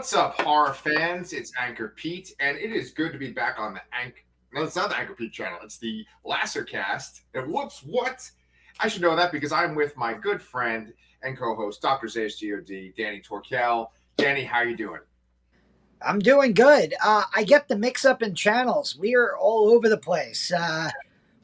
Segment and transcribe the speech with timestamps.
[0.00, 1.34] What's up, horror fans?
[1.34, 4.22] It's Anchor Pete, and it is good to be back on the Anchor.
[4.50, 5.58] No, it's not the Anchor Pete channel.
[5.62, 7.20] It's the Lassercast.
[7.34, 8.30] And whoops, what?
[8.80, 12.06] I should know that because I'm with my good friend and co-host, Dr.
[12.06, 12.66] Zayas God,
[12.96, 13.88] Danny Torkel.
[14.16, 15.00] Danny, how are you doing?
[16.00, 16.94] I'm doing good.
[17.04, 18.96] Uh, I get the mix up in channels.
[18.96, 20.50] We are all over the place.
[20.50, 20.88] Uh,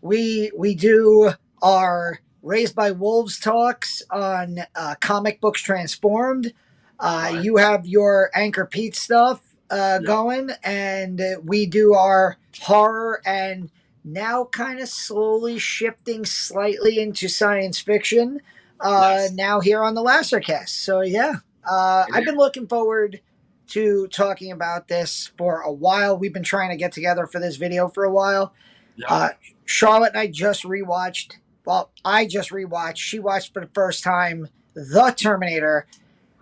[0.01, 1.31] we we do
[1.61, 6.55] our Raised by Wolves talks on uh, comic books transformed.
[6.99, 7.45] Uh, Right.
[7.45, 9.41] You have your Anchor Pete stuff
[9.71, 10.07] uh, Yeah.
[10.07, 13.71] going, and uh, we do our horror and
[14.05, 18.41] now kind of slowly shifting slightly into science fiction.
[18.81, 19.33] Uh, Nice.
[19.33, 20.69] Now here on the Lassercast.
[20.69, 21.35] So yeah,
[21.69, 23.21] uh, I've been looking forward
[23.69, 26.17] to talking about this for a while.
[26.17, 28.53] We've been trying to get together for this video for a while.
[28.95, 29.07] Yeah.
[29.09, 29.29] Uh,
[29.65, 31.33] Charlotte and I just rewatched.
[31.65, 32.99] Well, I just rewatched.
[32.99, 35.87] She watched for the first time The Terminator.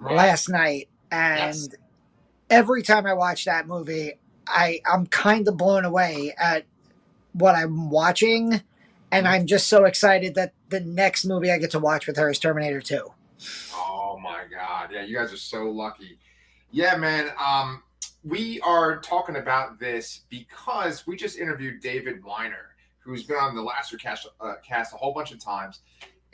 [0.01, 1.69] Last night, and Yes.
[2.51, 4.15] every time I watch that movie,
[4.47, 6.64] I I'm kind of blown away at
[7.33, 8.62] what I'm watching,
[9.11, 12.31] and I'm just so excited that the next movie I get to watch with her
[12.31, 13.12] is Terminator 2.
[13.75, 14.91] Oh my god.
[14.92, 16.19] Yeah, you guys are so lucky.
[16.70, 17.31] Yeah, man.
[17.39, 17.83] Um,
[18.22, 23.62] we are talking about this because we just interviewed David Weiner, who's been on the
[23.62, 25.81] Laster cast, uh, cast a whole bunch of times.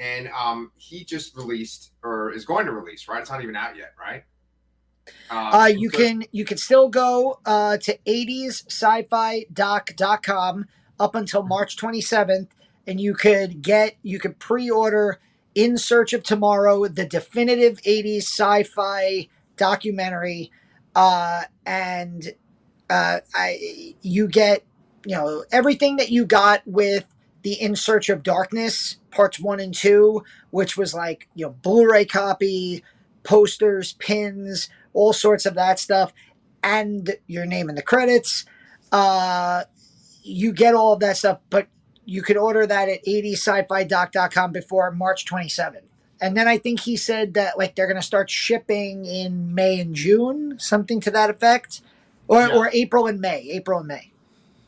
[0.01, 3.21] And um, he just released or is going to release, right?
[3.21, 4.25] It's not even out yet, right?
[5.31, 10.67] Um, Uh, you can you can still go uh, to 80ssci-fi.doc.com
[10.99, 12.49] up until March 27th,
[12.87, 15.19] and you could get you could pre-order
[15.55, 20.51] In Search of Tomorrow, the definitive 80s sci-fi documentary,
[20.95, 22.35] uh, and
[22.89, 24.65] uh, I you get
[25.07, 27.05] you know everything that you got with
[27.43, 32.05] the In Search of Darkness parts one and two, which was like you know Blu-ray
[32.05, 32.85] copy,
[33.23, 36.13] posters, pins all sorts of that stuff,
[36.63, 38.45] and your name in the credits.
[38.91, 39.63] Uh,
[40.23, 41.69] you get all of that stuff, but
[42.05, 45.83] you could order that at 80sci-fi.com before March 27th.
[46.21, 49.81] And then I think he said that like they're going to start shipping in May
[49.81, 51.81] and June, something to that effect,
[52.29, 52.57] or Yeah.
[52.57, 54.11] or April and May, April and May.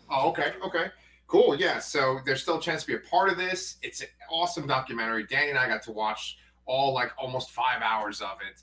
[0.08, 0.86] Oh, okay, okay,
[1.32, 1.56] cool.
[1.56, 3.76] Yeah, so there's still a chance to be a part of this.
[3.81, 5.25] It's an awesome documentary.
[5.25, 8.62] Danny and I got to watch all like almost five hours of it,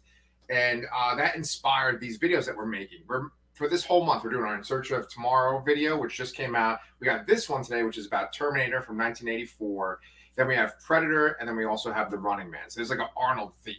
[0.53, 2.99] and uh, that inspired these videos that we're making.
[3.07, 6.33] We're for this whole month, we're doing our In Search of Tomorrow video, which just
[6.33, 6.79] came out.
[6.99, 9.99] We got this one today, which is about Terminator from 1984.
[10.37, 12.69] Then we have Predator, and then we also have The Running Man.
[12.69, 13.75] So there's like an Arnold theme.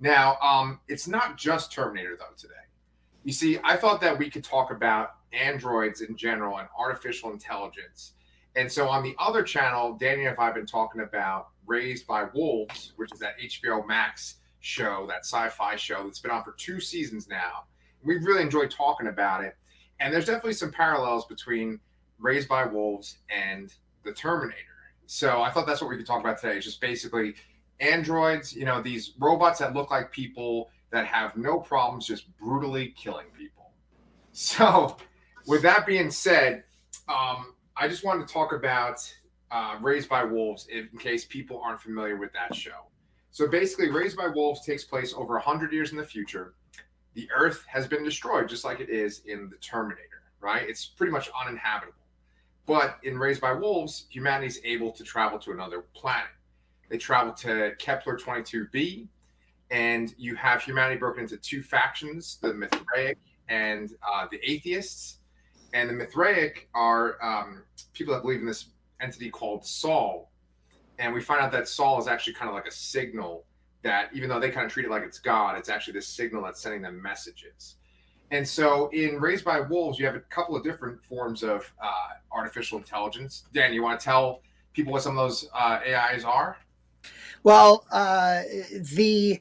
[0.00, 2.54] Now, um, it's not just Terminator though today.
[3.24, 8.12] You see, I thought that we could talk about androids in general and artificial intelligence.
[8.56, 12.24] And so on the other channel, Danny and I have been talking about Raised by
[12.34, 16.80] Wolves, which is that HBO Max show, that sci-fi show that's been on for two
[16.80, 17.64] seasons now.
[18.02, 19.56] We really enjoyed talking about it.
[20.00, 21.80] And there's definitely some parallels between
[22.18, 23.72] Raised by Wolves and
[24.04, 24.60] the Terminator.
[25.06, 26.58] So I thought that's what we could talk about today.
[26.58, 27.34] Is just basically
[27.80, 32.94] androids, you know, these robots that look like people that have no problems just brutally
[32.96, 33.50] killing people.
[34.36, 34.96] So,
[35.46, 36.64] with that being said,
[37.08, 39.00] um, I just wanted to talk about
[39.50, 42.86] uh, Raised by Wolves in case people aren't familiar with that show.
[43.30, 46.54] So, basically, Raised by Wolves takes place over 100 years in the future.
[47.14, 50.68] The Earth has been destroyed, just like it is in the Terminator, right?
[50.68, 51.98] It's pretty much uninhabitable.
[52.66, 56.30] But in Raised by Wolves, humanity is able to travel to another planet.
[56.88, 59.06] They travel to Kepler 22b,
[59.70, 63.18] and you have humanity broken into two factions the Mithraic
[63.48, 65.18] and uh, the atheists.
[65.74, 68.66] And the Mithraic are um, people that believe in this
[69.00, 70.30] entity called Sol.
[71.00, 73.44] And we find out that Sol is actually kind of like a signal
[73.82, 76.42] that, even though they kind of treat it like it's God, it's actually this signal
[76.42, 77.74] that's sending them messages.
[78.30, 81.90] And so in Raised by Wolves, you have a couple of different forms of uh,
[82.32, 83.44] artificial intelligence.
[83.52, 84.42] Dan, you want to tell
[84.72, 86.56] people what some of those uh, AIs are?
[87.42, 88.42] Well, uh,
[88.94, 89.40] the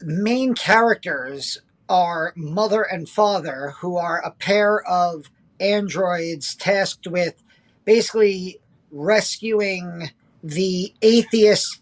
[0.00, 1.58] main characters
[1.88, 5.30] are mother and father, who are a pair of
[5.60, 7.42] androids tasked with
[7.84, 8.60] basically
[8.90, 10.10] rescuing
[10.42, 11.80] the atheist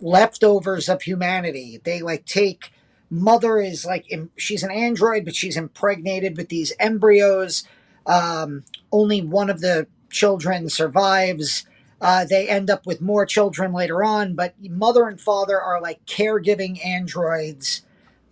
[0.00, 1.80] leftovers of humanity.
[1.82, 2.72] They like take
[3.10, 4.06] mother is like
[4.36, 7.64] she's an android, but she's impregnated with these embryos.
[8.06, 11.66] Um, only one of the children survives.
[12.00, 16.04] Uh, they end up with more children later on, but mother and father are like
[16.06, 17.82] caregiving androids.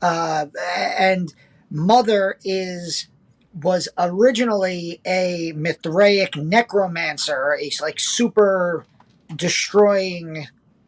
[0.02, 0.46] Uh,
[0.98, 1.34] and
[1.70, 3.08] mother is
[3.62, 8.84] was originally a Mithraic necromancer, a like super
[9.34, 10.46] destroying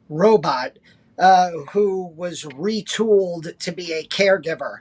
[0.08, 0.78] robot
[1.18, 4.78] uh, who was retooled to be a caregiver.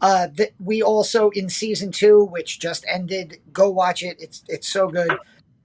[0.00, 4.16] Uh, that we also in season two, which just ended, go watch it.
[4.20, 5.16] It's it's so good.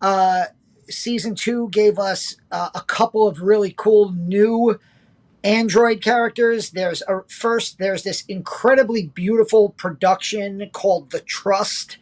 [0.02, 0.46] Uh,
[0.90, 4.80] season two gave us uh, a couple of really cool new
[5.44, 6.72] Android characters.
[6.72, 7.80] There's a first.
[7.80, 11.98] There's this incredibly beautiful production called the Trust,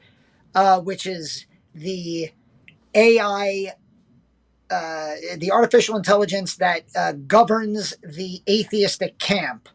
[0.55, 1.45] uh, which is
[1.75, 2.31] the
[2.95, 3.73] AI
[4.69, 9.69] uh, the artificial intelligence that uh, governs the atheistic camp.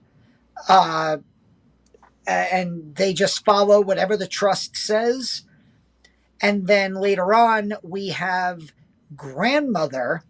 [0.69, 1.19] Uh,
[2.27, 5.43] and they just follow whatever the trust says.
[6.41, 8.73] And then later on, we have
[9.17, 10.25] grandmother,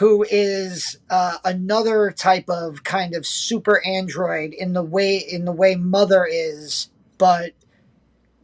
[0.00, 5.52] who is uh, another type of kind of super android in the way in the
[5.52, 6.88] way mother is,
[7.18, 7.52] but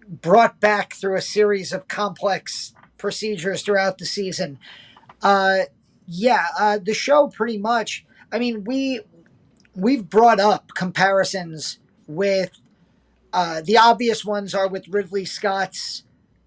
[0.06, 4.58] brought back through a series of complex procedures throughout the season.
[5.22, 5.60] Uh,
[6.06, 8.04] yeah, uh, the show pretty much.
[8.30, 9.00] I mean, we
[9.74, 12.50] we've brought up comparisons with
[13.32, 16.02] uh, the obvious ones are with Ridley Scott's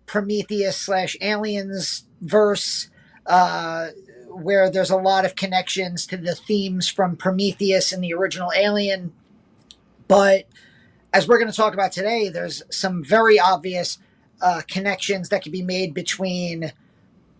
[0.05, 2.91] Prometheus slash Aliens verse,
[3.25, 3.87] uh,
[4.29, 9.11] where there's a lot of connections to the themes from Prometheus and the original Alien.
[10.07, 10.47] But
[11.13, 13.97] as we're going to talk about today, there's some very obvious
[14.41, 16.71] uh, connections that can be made between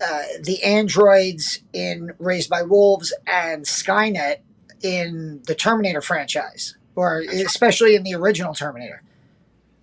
[0.02, 4.38] uh, the androids in Raised by Wolves and Skynet
[4.82, 7.98] in the Terminator franchise, or that's especially right.
[7.98, 9.04] in the original Terminator.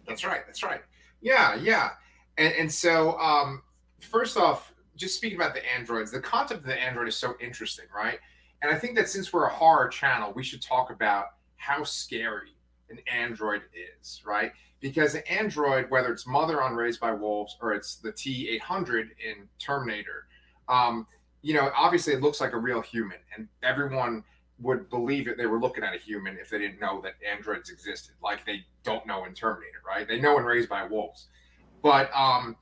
[0.07, 0.41] That's right.
[0.47, 0.81] That's right.
[1.21, 1.91] Yeah, yeah.
[2.39, 3.63] And and so um,
[4.01, 7.87] first off, just speaking about the androids, the concept of the android is so interesting,
[7.95, 8.19] right?
[8.63, 11.27] And I think that since we're a horror channel, we should talk about
[11.57, 12.57] how scary
[12.91, 13.63] an android
[14.01, 14.53] is, right?
[14.81, 18.63] because an android, whether it's Mother on Raised by Wolves or it's the T eight
[18.63, 20.27] hundred in Terminator,
[20.69, 21.07] um,
[21.43, 24.23] you know, obviously it looks like a real human, and everyone
[24.61, 27.69] would believe that they were looking at a human if they didn't know that androids
[27.71, 30.09] existed, like they don't know in Terminator, right?
[30.09, 31.29] They know in Raised by Wolves,
[31.83, 32.57] but um,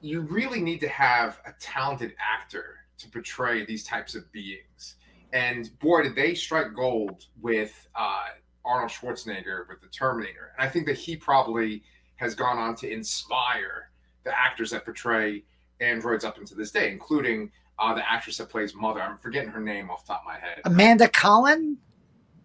[0.00, 4.96] you really need to have a talented actor to portray these types of beings.
[5.32, 8.28] And boy, did they strike gold with uh,
[8.68, 10.52] Arnold Schwarzenegger with the Terminator.
[10.56, 11.82] And I think that he probably
[12.16, 13.90] has gone on to inspire
[14.24, 15.42] the actors that portray
[15.80, 19.00] androids up until this day, including uh, the actress that plays Mother.
[19.00, 20.60] I'm forgetting her name off the top of my head.
[20.64, 21.78] Amanda Collin.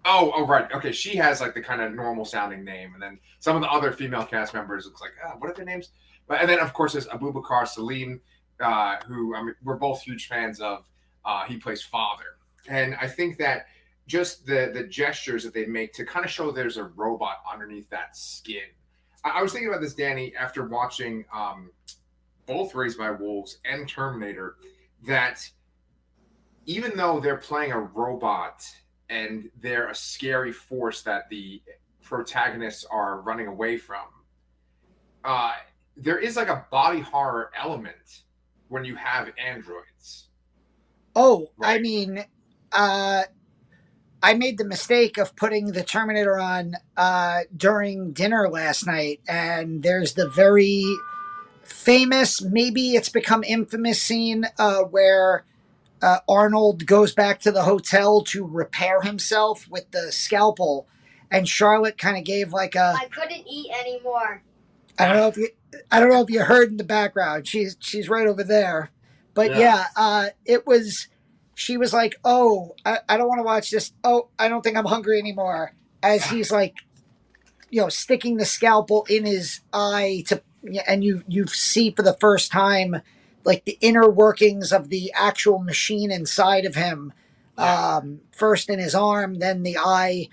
[0.06, 0.72] Oh, oh, right.
[0.74, 3.70] Okay, she has like the kind of normal sounding name, and then some of the
[3.70, 5.92] other female cast members looks like, ah, what are their names?
[6.28, 8.22] But and then of course there's Abubakar Salim,
[8.60, 10.90] uh, who I mean, we're both huge fans of.
[11.26, 12.38] Uh, he plays father,
[12.68, 13.68] and I think that
[14.08, 17.90] just the the gestures that they make to kind of show there's a robot underneath
[17.90, 18.64] that skin.
[19.24, 21.72] I, I was thinking about this, Danny, after watching um,
[22.46, 24.58] both Raised by Wolves and Terminator,
[25.06, 25.50] that
[26.66, 28.66] even though they're playing a robot
[29.10, 31.62] and they're a scary force that the
[32.02, 34.06] protagonists are running away from,
[35.24, 35.54] uh,
[35.98, 38.24] there is like a body horror element
[38.68, 40.30] when you have androids.
[41.16, 41.80] Oh, right?
[41.80, 42.26] I mean,
[42.72, 43.24] uh,
[44.22, 49.84] I made the mistake of putting the Terminator on uh, during dinner last night, and
[49.84, 50.84] there's the very
[51.64, 55.44] famous, maybe it's become infamous scene uh, where
[56.02, 60.88] uh, Arnold goes back to the hotel to repair himself with the scalpel,
[61.30, 62.96] and Charlotte kind of gave like a.
[62.98, 64.42] I couldn't eat anymore.
[64.98, 65.50] I don't know if you.
[65.92, 67.48] I don't know if you heard in the background.
[67.48, 68.92] She's she's right over there,
[69.34, 71.08] but yeah, yeah uh, it was
[71.56, 73.92] she was like, "Oh, I, I don't want to watch this.
[74.04, 76.76] Oh, I don't think I'm hungry anymore." As he's like,
[77.70, 80.42] you know, sticking the scalpel in his eye to,
[80.88, 83.02] and you you see for the first time,
[83.46, 87.14] like the inner workings of the actual machine inside of him.
[87.56, 90.30] Um, first in his arm, then the eye.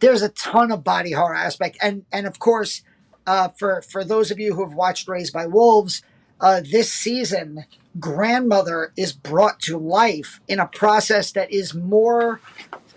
[0.00, 2.82] There's a ton of body horror aspect, and and of course,
[3.26, 6.02] uh, for for those of you who have watched Raised by Wolves,
[6.40, 7.64] uh, this season
[8.00, 12.40] grandmother is brought to life in a process that is more,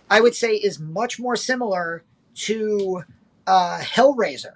[0.10, 2.04] I would say, is much more similar
[2.36, 3.04] to
[3.46, 4.54] uh, Hellraiser.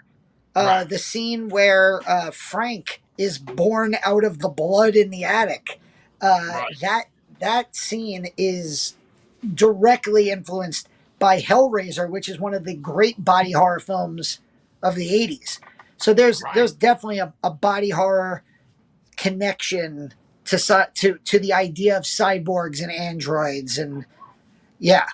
[0.56, 0.90] Uh, right.
[0.90, 5.80] The scene where uh, Frank is born out of the blood in the attic.
[6.22, 6.80] Uh, right.
[6.82, 7.04] That
[7.40, 8.96] that scene is
[9.54, 14.40] directly influenced by Hellraiser, which is one of the great body horror films
[14.84, 15.60] of the '80s.
[15.98, 16.56] So there's right.
[16.56, 18.44] there's definitely a, a body horror
[19.18, 20.14] connection
[20.46, 24.06] to to to the idea of cyborgs and androids and
[24.80, 25.06] yeah.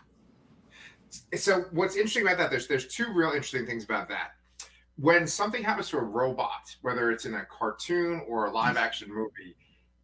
[1.36, 2.50] So what's interesting about that?
[2.52, 4.36] There's there's two real interesting things about that.
[4.98, 9.14] When something happens to a robot, whether it's in a cartoon or a live action
[9.14, 9.58] movie,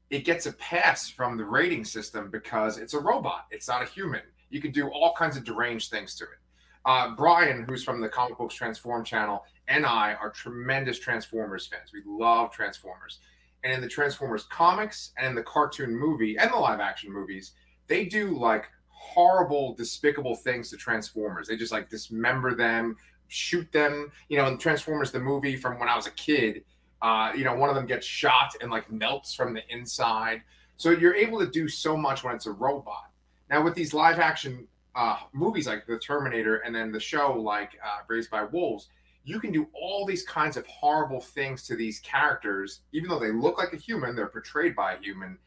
[0.09, 3.45] it gets a pass from the rating system because it's a robot.
[3.51, 4.21] It's not a human.
[4.49, 6.40] You can do all kinds of deranged things to it.
[6.85, 11.91] Uh, Brian, who's from the Comic Books Transform channel, and I are tremendous Transformers fans.
[11.93, 13.19] We love Transformers.
[13.63, 17.51] And in the Transformers comics and in the cartoon movie and the live action movies,
[17.87, 21.47] they do like horrible, despicable things to Transformers.
[21.47, 22.97] They just like dismember them,
[23.27, 24.11] shoot them.
[24.29, 26.63] You know, in Transformers, the movie from when I was a kid,
[27.03, 30.41] uh, you know, one of them gets shot and like melts from the inside.
[30.77, 33.11] So you're able to do so much when it's a robot.
[33.49, 37.71] Now, with these live action uh, movies like The Terminator and then the show like
[37.83, 38.89] uh, Raised by Wolves,
[39.23, 43.31] you can do all these kinds of horrible things to these characters, even though they
[43.31, 45.37] look like a human, they're portrayed by a human.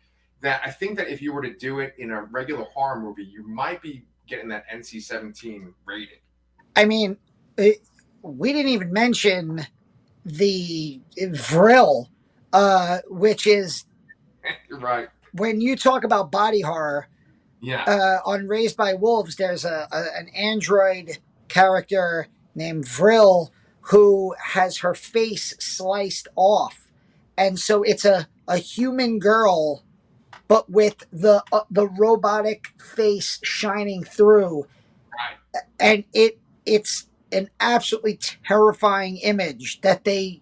[0.40, 3.24] That I think that if you were to do it in a regular horror movie,
[3.24, 6.18] you might be getting that NC 17 rating.
[6.76, 7.16] I mean,
[7.56, 7.82] it,
[8.22, 9.66] we didn't even mention
[10.24, 12.08] the Vrille,
[12.52, 13.84] uh, which is
[14.70, 15.08] right.
[15.32, 17.08] When you talk about body horror,
[17.64, 17.84] yeah.
[17.84, 21.18] Uh, on Raised by Wolves, there's a, a, an android
[21.48, 26.90] character named Vrille who has her face sliced off,
[27.36, 29.82] and so it's a a human girl,
[30.48, 34.66] but with the uh, the robotic face shining through,
[35.12, 35.62] right.
[35.80, 40.40] and it it's an absolutely terrifying image that they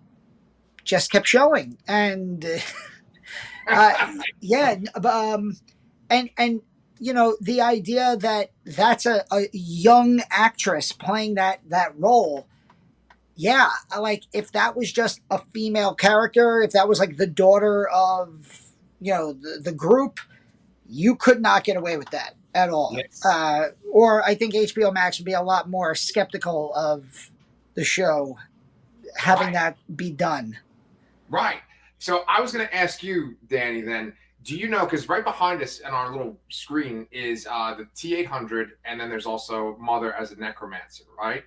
[0.84, 2.44] just kept showing, and
[3.68, 5.56] uh, yeah, um,
[6.10, 6.60] and and
[7.02, 12.46] you know the idea that that's a, a young actress playing that that role
[13.34, 17.88] yeah like if that was just a female character if that was like the daughter
[17.88, 18.62] of
[19.00, 20.20] you know the, the group
[20.88, 23.24] you could not get away with that at all yes.
[23.26, 27.30] uh, or i think hbo max would be a lot more skeptical of
[27.74, 28.38] the show
[29.16, 29.54] having right.
[29.54, 30.56] that be done
[31.28, 31.58] right
[31.98, 35.62] so i was going to ask you danny then do you know because right behind
[35.62, 40.32] us on our little screen is uh, the T800, and then there's also Mother as
[40.32, 41.44] a necromancer, right?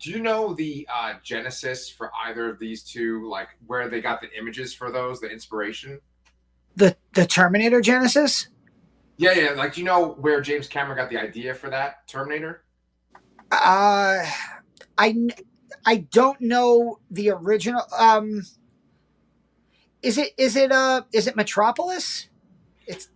[0.00, 4.20] Do you know the uh, genesis for either of these two, like where they got
[4.20, 6.00] the images for those, the inspiration?
[6.76, 8.48] The the Terminator Genesis.
[9.16, 9.50] Yeah, yeah.
[9.50, 12.62] Like, do you know where James Cameron got the idea for that Terminator?
[13.50, 14.24] Uh,
[14.96, 15.28] I
[15.84, 17.82] I don't know the original.
[17.98, 18.42] Um,
[20.02, 22.28] is it is it uh is it Metropolis?
[22.88, 23.08] It's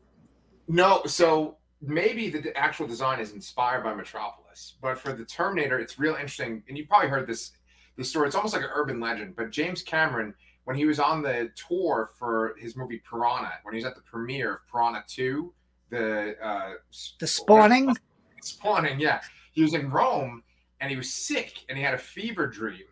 [0.69, 1.03] no.
[1.07, 6.15] So maybe the actual design is inspired by Metropolis, but for the Terminator, it's real
[6.15, 6.63] interesting.
[6.69, 7.53] And you probably heard this
[7.97, 8.29] this story.
[8.29, 9.35] It's almost like an urban legend.
[9.35, 13.79] But James Cameron, when he was on the tour for his movie Piranha, when he
[13.79, 15.53] was at the premiere of Piranha Two,
[15.91, 16.75] the uh,
[17.19, 17.95] the spawning,
[18.43, 19.21] spawning, yeah,
[19.53, 20.43] he was in Rome
[20.81, 22.85] and he was sick and he had a fever dream,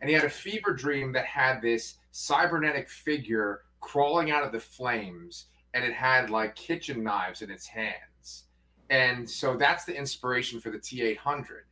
[0.00, 4.60] and he had a fever dream that had this cybernetic figure crawling out of the
[4.60, 8.44] flames and it had like kitchen knives in its hands.
[8.90, 11.62] And so that's the inspiration for the T800.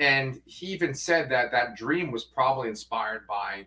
[0.00, 3.66] And he even said that that dream was probably inspired by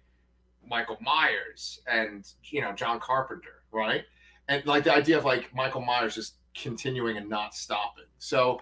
[0.67, 4.03] Michael Myers and, you know, John Carpenter, right?
[4.47, 8.05] And like the idea of like Michael Myers just continuing and not stopping.
[8.17, 8.59] So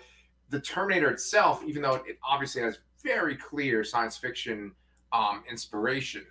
[0.49, 4.73] the Terminator itself, even though it obviously has very clear science fiction
[5.11, 6.25] um, inspiration,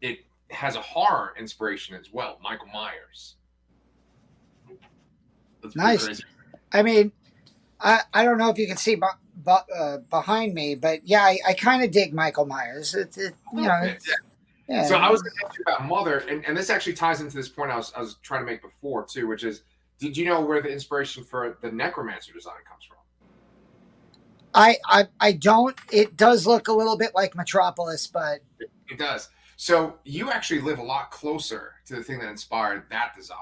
[0.00, 3.36] it has a horror inspiration as well, Michael Myers.
[5.74, 6.22] Nice.
[6.72, 7.12] I mean,
[7.80, 11.22] I I don't know if you can see bu- bu- uh, behind me, but yeah,
[11.22, 12.94] I, I kind of dig Michael Myers.
[12.94, 13.80] It, it you know.
[13.82, 13.94] Yeah.
[14.68, 14.84] yeah.
[14.84, 17.36] So I was going to ask you about Mother, and, and this actually ties into
[17.36, 19.62] this point I was I was trying to make before too, which is,
[19.98, 22.98] did you know where the inspiration for the Necromancer design comes from?
[24.54, 25.76] I, I I don't.
[25.92, 29.28] It does look a little bit like Metropolis, but it, it does.
[29.56, 33.38] So you actually live a lot closer to the thing that inspired that design.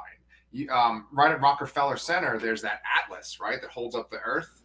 [0.56, 4.62] You, um, right at Rockefeller Center, there's that atlas, right, that holds up the Earth.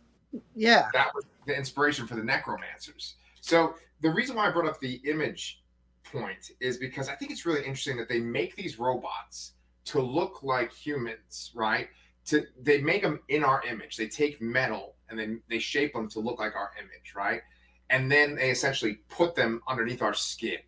[0.55, 3.15] Yeah, that was the inspiration for the necromancers.
[3.41, 5.63] So the reason why I brought up the image
[6.03, 9.53] point is because I think it's really interesting that they make these robots
[9.85, 11.87] to look like humans, right?
[12.25, 13.97] To they make them in our image.
[13.97, 17.41] They take metal and then they shape them to look like our image, right?
[17.89, 20.59] And then they essentially put them underneath our skin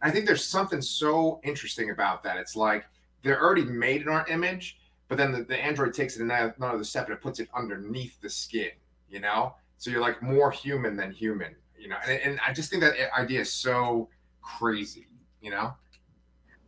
[0.00, 2.36] I think there's something so interesting about that.
[2.36, 2.84] It's like
[3.22, 7.06] they're already made in our image, but then the, the android takes it another step
[7.06, 8.70] and it puts it underneath the skin,
[9.08, 9.54] you know?
[9.76, 11.96] So you're like more human than human, you know?
[12.06, 14.08] And, and I just think that idea is so
[14.42, 15.06] crazy,
[15.40, 15.74] you know?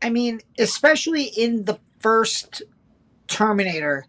[0.03, 2.63] I mean, especially in the first
[3.27, 4.07] Terminator,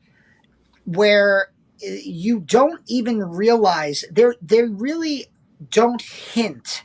[0.86, 1.52] where
[1.86, 5.28] uh, you don't even realize they they really
[5.70, 6.84] don't hint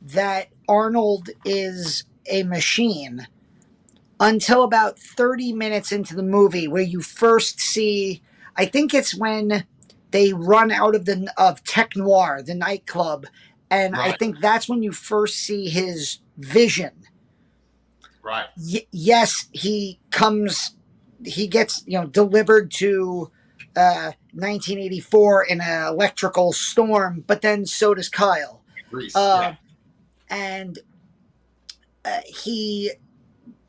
[0.00, 3.26] that Arnold is a machine
[4.20, 8.22] until about 30 minutes into the movie, where you first see,
[8.56, 9.64] I think it's when
[10.10, 13.26] they run out of the of Tech Noir, the nightclub,
[13.70, 16.92] and I think that's when you first see his vision.
[18.22, 18.46] Right.
[18.56, 20.74] Y- yes, he comes,
[21.24, 23.30] he gets you know delivered to
[23.76, 29.14] uh, 1984 in an electrical storm, but then so does Kyle, Reese.
[29.14, 29.54] uh,
[30.30, 30.78] and
[32.04, 32.92] uh, he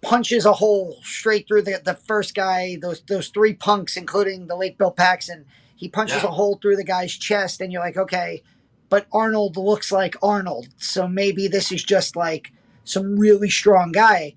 [0.02, 2.78] punches a hole straight through the, the first guy.
[2.82, 6.30] Those those three punks, including the late Bill Paxton, he punches Yeah.
[6.30, 8.42] a hole through the guy's chest, and you're like, okay,
[8.90, 12.52] but Arnold looks like Arnold, so maybe this is just like
[12.84, 14.36] some really strong guy.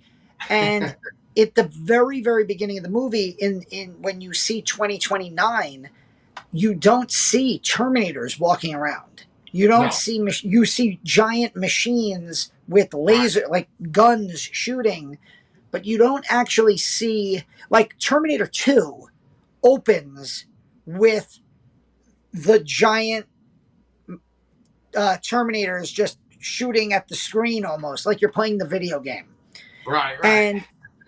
[0.51, 0.97] And
[1.39, 5.89] at the very very beginning of the movie, in in when you see 2029,
[6.53, 9.25] you don't see Terminators walking around.
[9.55, 9.91] You don't No.
[9.91, 15.19] see mach- you see giant machines with laser like guns shooting,
[15.73, 19.09] but you don't actually see like Terminator 2
[19.65, 20.47] opens
[20.87, 21.41] with
[22.33, 23.27] the giant
[24.09, 29.27] uh, Terminators just shooting at the screen almost like you're playing the video game.
[29.87, 30.19] right.
[30.23, 30.25] Right.
[30.25, 30.65] And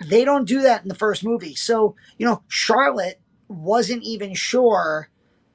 [0.09, 1.55] they don't do that in the first movie.
[1.55, 5.11] So, you know, Charlotte wasn't even sure,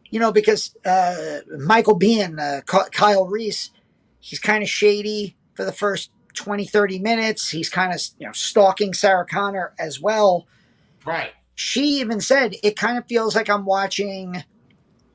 [0.10, 2.62] you know, because uh, Michael Biehn, uh,
[2.92, 3.72] Kyle Reese,
[4.20, 7.50] he's kind of shady for the first 20, 30 minutes.
[7.50, 10.48] He's kind of, you know, stalking Sarah Connor as well.
[11.05, 11.31] right.
[11.55, 14.45] She even said, it kind of feels like I'm watching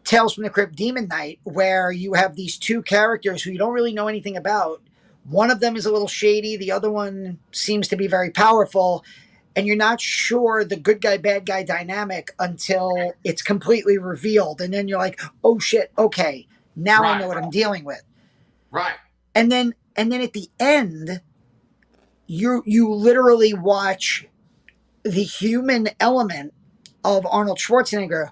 [0.04, 3.72] Tales from the Crypt Demon Knight, where you have these two characters who you don't
[3.72, 4.82] really know anything about.
[5.24, 9.02] One of them is a little shady, the other one seems to be very powerful,
[9.56, 14.60] and you're not sure the good guy, bad guy dynamic until it's completely revealed.
[14.60, 18.02] And then you're like, oh shit, okay, now I know what I'm dealing with.
[18.70, 18.96] Right.
[19.34, 21.20] And then and then at the end,
[22.26, 24.26] you you literally watch
[25.02, 26.54] the human element
[27.04, 28.30] of Arnold Schwarzenegger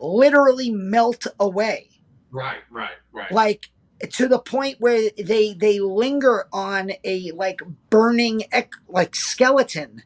[0.00, 1.88] literally melt away
[2.30, 2.58] Right.
[2.70, 2.90] Right.
[3.12, 3.32] Right.
[3.32, 3.70] like
[4.10, 8.44] to the point where they they linger on a like burning
[8.86, 10.02] like skeleton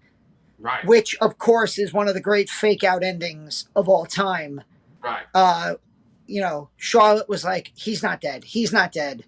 [0.59, 0.85] right.
[0.87, 4.63] which of course is one of the great fake out endings of all time
[5.03, 5.25] right.
[5.35, 5.75] uh
[6.27, 9.25] you know charlotte was like he's not dead he's not dead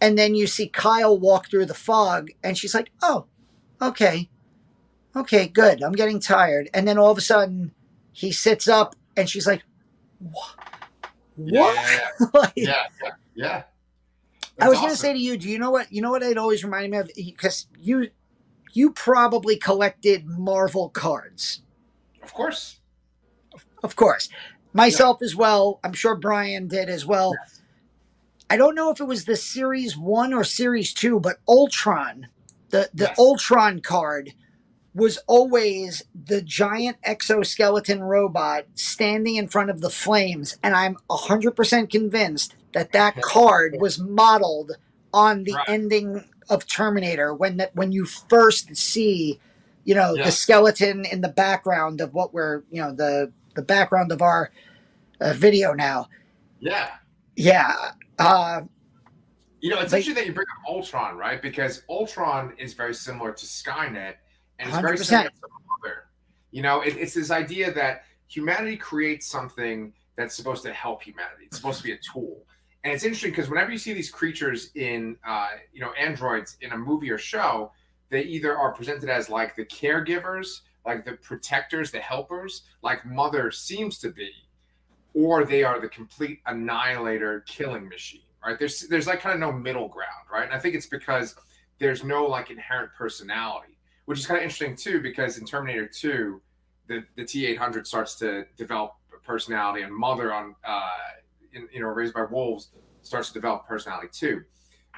[0.00, 3.26] and then you see kyle walk through the fog and she's like oh
[3.80, 4.28] okay
[5.14, 7.72] okay good i'm getting tired and then all of a sudden
[8.12, 9.62] he sits up and she's like
[10.18, 10.56] what
[11.36, 11.72] what
[12.16, 12.26] Yeah.
[12.34, 12.84] Like, Yeah.
[13.02, 13.10] Yeah.
[13.34, 13.62] Yeah.
[14.58, 15.92] I was going to say to you, do you know what?
[15.92, 18.08] You know what it always reminded me of because you
[18.72, 21.62] you probably collected Marvel cards,
[22.22, 22.80] Of course.
[23.82, 24.28] of course.
[24.72, 25.80] Myself as well.
[25.84, 27.34] I'm sure Brian did as well.
[27.42, 27.62] Yes.
[28.48, 32.28] I don't know if it was the series one or series two, but Ultron,
[32.70, 33.18] the the Yes.
[33.18, 34.32] Ultron card
[34.94, 41.52] was always the giant exoskeleton robot standing in front of the flames, and I'm hundred
[41.56, 44.72] percent convinced that that card was modeled
[45.12, 45.68] on the Right.
[45.68, 49.40] ending of Terminator when that when you first see,
[49.84, 50.24] you know, Yeah.
[50.26, 54.50] the skeleton in the background of what we're, you know, the the background of our
[55.20, 56.08] uh, video now.
[56.60, 56.90] Yeah.
[57.36, 57.92] Yeah.
[58.18, 58.62] Uh,
[59.62, 61.40] You know, it's But- interesting that you bring up Ultron, right?
[61.40, 64.16] Because Ultron is very similar to Skynet,
[64.58, 65.04] and it's very 100%.
[65.06, 65.48] similar to
[65.82, 66.08] Mother.
[66.50, 71.46] You know, it, it's this idea that humanity creates something that's supposed to help humanity.
[71.46, 72.46] It's supposed to be a tool,
[72.84, 76.72] and it's interesting because whenever you see these creatures in, uh, you know, androids in
[76.72, 77.72] a movie or show,
[78.10, 83.50] they either are presented as like the caregivers, like the protectors, the helpers, like Mother
[83.50, 84.30] seems to be,
[85.16, 88.20] or they are the complete annihilator, killing machine.
[88.44, 88.58] Right?
[88.58, 90.44] There's there's like kind of no middle ground, right?
[90.44, 91.34] And I think it's because
[91.78, 96.40] there's no like inherent personality, which is kind of interesting too, because in Terminator 2,
[96.86, 100.90] the the T800 starts to develop a personality, and Mother on uh,
[101.54, 102.68] in, you know Raised by Wolves
[103.02, 104.42] starts to develop personality too.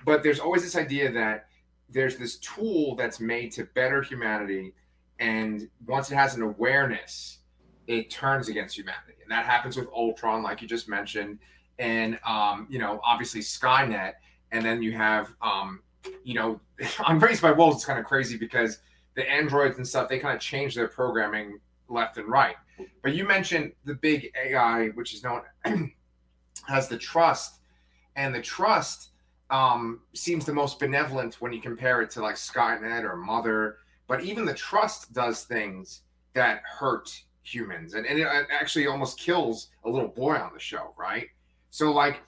[0.05, 1.47] But there's always this idea that
[1.89, 4.75] there's this tool that's made to better humanity,
[5.21, 7.39] and once it has an awareness,
[7.89, 11.39] it turns against humanity, and that happens with Ultron, like you just mentioned,
[11.79, 14.13] and um, you know obviously Skynet,
[14.53, 15.81] and then you have um,
[16.23, 16.61] you know
[17.05, 18.79] on Raised by Wolves, it's kind of crazy because
[19.17, 22.55] the androids and stuff they kind of change their programming left and right.
[23.03, 25.43] But you mentioned the big AI, which is known
[26.69, 27.61] as the trust,
[28.15, 29.11] and the trust
[29.51, 33.79] um, seems the most benevolent when you compare it to like Skynet or Mother.
[34.07, 36.03] But even the trust does things
[36.35, 40.95] that hurt humans, and, and it actually almost kills a little boy on the show,
[40.99, 41.29] right?
[41.71, 42.23] So like,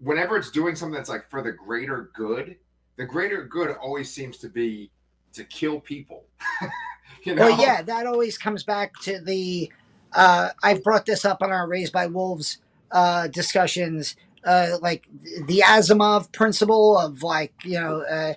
[0.00, 2.56] whenever it's doing something that's like for the greater good,
[2.96, 4.90] the greater good always seems to be
[5.32, 6.24] to kill people.
[7.24, 7.46] you know?
[7.46, 9.72] Well, yeah, that always comes back to the.
[10.12, 12.58] Uh, I've brought this up on our Raised by Wolves
[12.90, 15.06] uh, discussions, uh, like
[15.46, 18.34] the Asimov principle of like you know uh,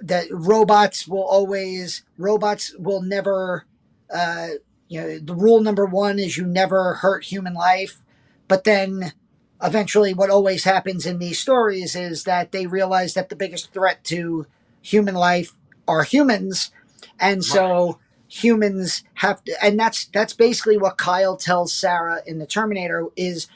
[0.00, 3.66] that robots will always robots will never.
[4.12, 4.48] Uh,
[4.92, 8.02] you know, the rule number one is you never hurt human life,
[8.46, 9.14] but then
[9.62, 14.04] eventually what always happens in these stories is that they realize that the biggest threat
[14.04, 14.46] to
[14.82, 15.52] human life
[15.88, 16.70] are humans.
[17.18, 17.94] And so right.
[18.28, 23.46] humans have to and that's that's basically what kyle tells sarah in the terminator is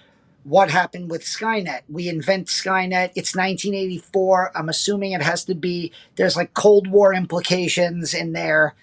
[0.44, 1.80] what happened with skynet.
[1.88, 3.10] We invent skynet.
[3.14, 8.74] It's 1984 i'm assuming it has to be there's like cold war implications in there.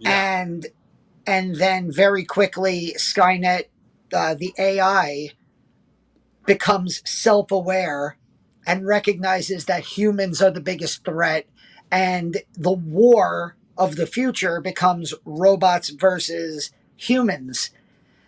[0.00, 0.40] Yeah.
[0.42, 0.66] and
[1.28, 3.64] and then very quickly skynet
[4.12, 5.30] uh, the ai
[6.48, 8.16] becomes self aware
[8.66, 11.46] and recognizes that humans are the biggest threat.
[11.90, 17.70] And the war of the future becomes robots versus humans.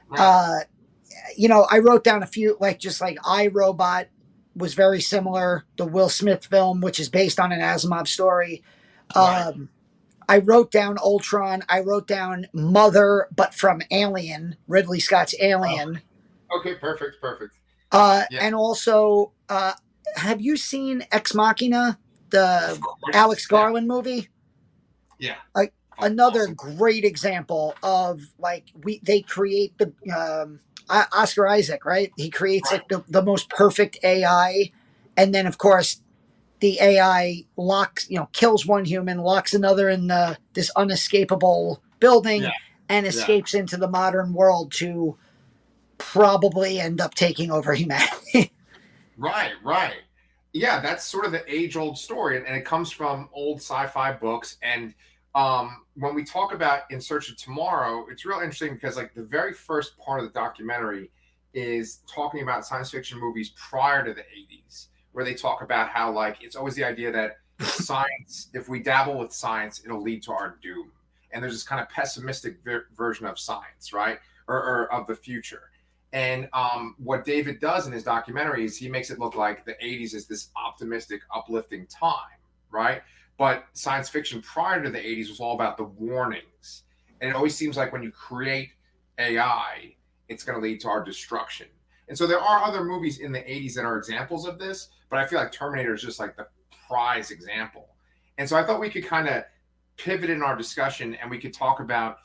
[0.08, 0.20] Right.
[0.20, 0.58] Uh,
[1.36, 4.06] you know, I wrote down a few, like just like I Robot
[4.54, 5.64] was very similar.
[5.76, 8.62] The Will Smith film, which is based on an Asimov story.
[9.14, 9.68] Um,
[10.30, 11.64] I wrote down Ultron.
[11.68, 16.00] I wrote down Mother, but from Alien, Ridley Scott's Alien.
[16.52, 16.60] Oh.
[16.60, 17.54] Okay, perfect, perfect.
[17.90, 18.38] Uh, yeah.
[18.44, 19.72] And also, uh,
[20.14, 21.98] have you seen Ex Machina,
[22.30, 22.80] the
[23.12, 23.92] Alex Garland yeah.
[23.92, 24.28] movie?
[25.18, 25.34] Yeah.
[25.52, 26.54] Like another awesome.
[26.54, 32.12] great example of like we they create the um, Oscar Isaac, right?
[32.16, 32.78] He creates right.
[32.78, 34.70] like the, the most perfect AI,
[35.16, 36.00] and then of course
[36.60, 42.42] the AI locks, you know, kills one human, locks another in the this unescapable building,
[42.42, 42.52] yeah.
[42.88, 45.16] and escapes into the modern world to
[46.00, 48.52] probably end up taking over humanity.
[49.16, 49.94] right, right.
[50.52, 52.36] Yeah, that's sort of the age old story.
[52.36, 54.56] And, it comes from old sci fi books.
[54.62, 54.94] And
[55.34, 59.22] um, when we talk about In Search of Tomorrow, it's real interesting because, like, the
[59.22, 61.10] very first part of the documentary
[61.54, 64.86] is talking about science fiction movies prior to the 80s,
[65.20, 69.18] where they talk about how, like, it's always the idea that science, if we dabble
[69.18, 70.90] with science, it'll lead to our doom.
[71.30, 74.18] And there's this kind of pessimistic ver- version of science, right?
[74.48, 75.64] Or, or of the future.
[76.14, 79.74] And um, what David does in his documentary is he makes it look like the
[79.84, 83.02] 80s is this optimistic, uplifting time, right?
[83.36, 86.84] But science fiction prior to the 80s was all about the warnings.
[87.20, 88.70] And it always seems like when you create
[89.18, 89.94] AI,
[90.30, 91.66] it's going to lead to our destruction.
[92.08, 95.18] And so there are other movies in the 80s that are examples of this, but
[95.18, 96.46] I feel like Terminator is just like the
[96.88, 97.88] prize example.
[98.38, 99.44] And so I thought we could kind of
[99.96, 102.18] pivot in our discussion and we could talk about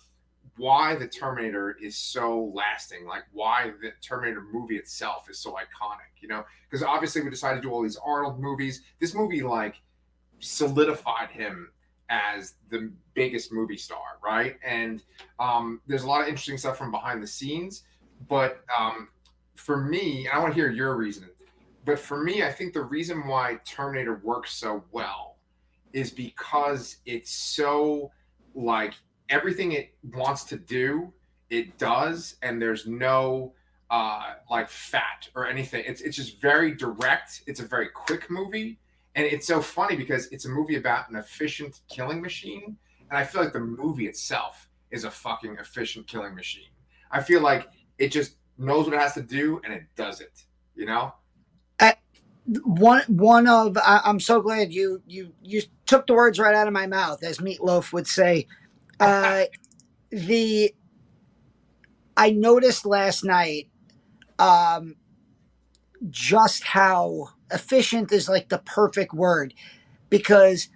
[0.58, 6.22] why the Terminator is so lasting, like why the Terminator movie itself is so iconic,
[6.22, 6.46] you know?
[6.70, 8.84] Because obviously we decided to do all these Arnold movies.
[9.00, 9.82] This movie like
[10.40, 11.72] solidified him
[12.10, 14.58] as the biggest movie star, right?
[14.66, 15.04] And
[15.40, 17.84] um, there's a lot of interesting stuff from behind the scenes.
[18.30, 19.10] But um,
[19.56, 21.30] for me, I want to hear your reason.
[21.86, 25.38] But for me, I think the reason why Terminator works so well
[25.94, 28.12] is because it's so
[28.56, 28.96] like
[29.30, 31.14] everything it wants to do,
[31.50, 33.54] it does, and there's no
[33.92, 35.84] uh, like fat or anything.
[35.86, 37.44] It's it's just very direct.
[37.46, 38.80] It's a very quick movie,
[39.14, 42.76] and it's so funny because it's a movie about an efficient killing machine,
[43.10, 46.70] and I feel like the movie itself is a fucking efficient killing machine.
[47.12, 47.70] I feel like
[48.00, 50.46] it just knows what it has to do and it does it.
[50.76, 51.14] You know.
[52.48, 56.68] One one of I, I'm so glad you you you took the words right out
[56.68, 58.48] of my mouth, as Meatloaf would say.
[59.00, 59.46] Uh,
[60.12, 60.74] the
[62.18, 63.70] I noticed last night
[64.40, 64.96] um,
[66.10, 69.54] just how efficient is like the perfect word
[70.10, 70.70] because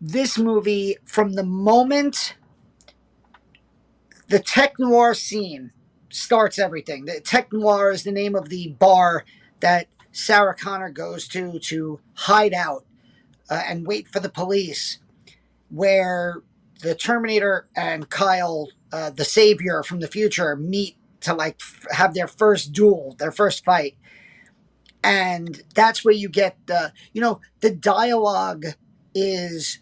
[0.00, 2.36] this movie, from the moment
[4.28, 5.72] the tech noir scene
[6.10, 7.04] starts everything.
[7.04, 9.24] The tech noir is the name of the bar
[9.60, 12.86] that Sarah Connor goes to to hide out
[13.50, 14.98] uh, and wait for the police,
[15.70, 16.42] where
[16.82, 22.14] the Terminator and Kyle, uh, the Savior from the future, meet to like f- have
[22.14, 23.96] their first duel, their first fight,
[25.04, 28.64] and that's where you get the you know the dialogue
[29.14, 29.80] is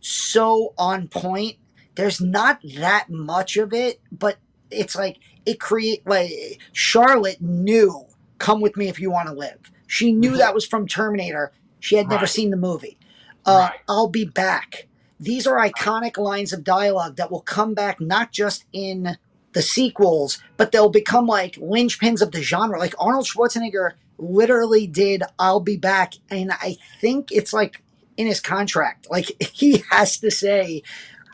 [0.00, 1.56] so on point.
[1.96, 4.38] There's not that much of it, but
[4.70, 6.32] it's like it create like
[6.72, 8.06] Charlotte knew
[8.38, 10.38] "Come with me if you want to live." She knew mm-hmm.
[10.38, 11.52] that was from Terminator.
[11.80, 12.14] She had right.
[12.14, 12.98] never seen the movie.
[13.46, 13.80] Uh, right.
[13.88, 14.86] I'll be back.
[15.20, 19.16] These are iconic lines of dialogue that will come back not just in
[19.52, 22.78] the sequels, but they'll become like linchpins of the genre.
[22.78, 26.14] Like Arnold Schwarzenegger literally did I'll be back.
[26.30, 27.82] And I think it's like
[28.16, 29.06] in his contract.
[29.10, 30.82] Like he has to say,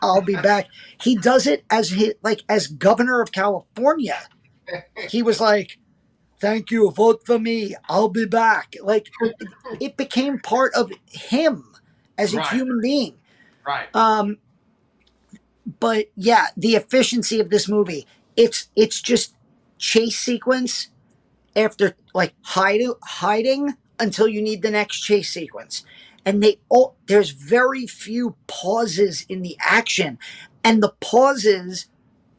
[0.01, 0.67] I'll be back.
[1.01, 4.19] He does it as he like as governor of California.
[5.09, 5.79] He was like,
[6.41, 8.75] thank you, vote for me, I'll be back.
[8.81, 9.09] Like
[9.79, 11.73] it became part of him
[12.17, 12.47] as a Right.
[12.47, 13.15] human being.
[13.65, 13.95] Right.
[13.95, 14.37] Um,
[15.79, 19.35] but yeah, the efficiency of this movie, it's it's just
[19.77, 20.89] chase sequence
[21.55, 25.85] after like hiding hiding until you need the next chase sequence.
[26.25, 30.19] And they all there's very few pauses in the action.
[30.63, 31.87] And the pauses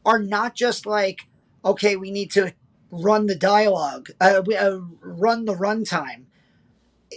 [0.05, 1.23] are not just like,
[1.65, 2.55] okay, we need to
[2.93, 6.25] run the dialogue, uh, uh, run the runtime.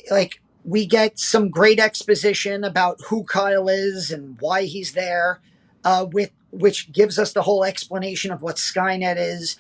[0.10, 5.42] Like we get some great exposition about who Kyle is and why he's there,
[5.84, 9.58] uh, with which gives us the whole explanation of what Skynet is.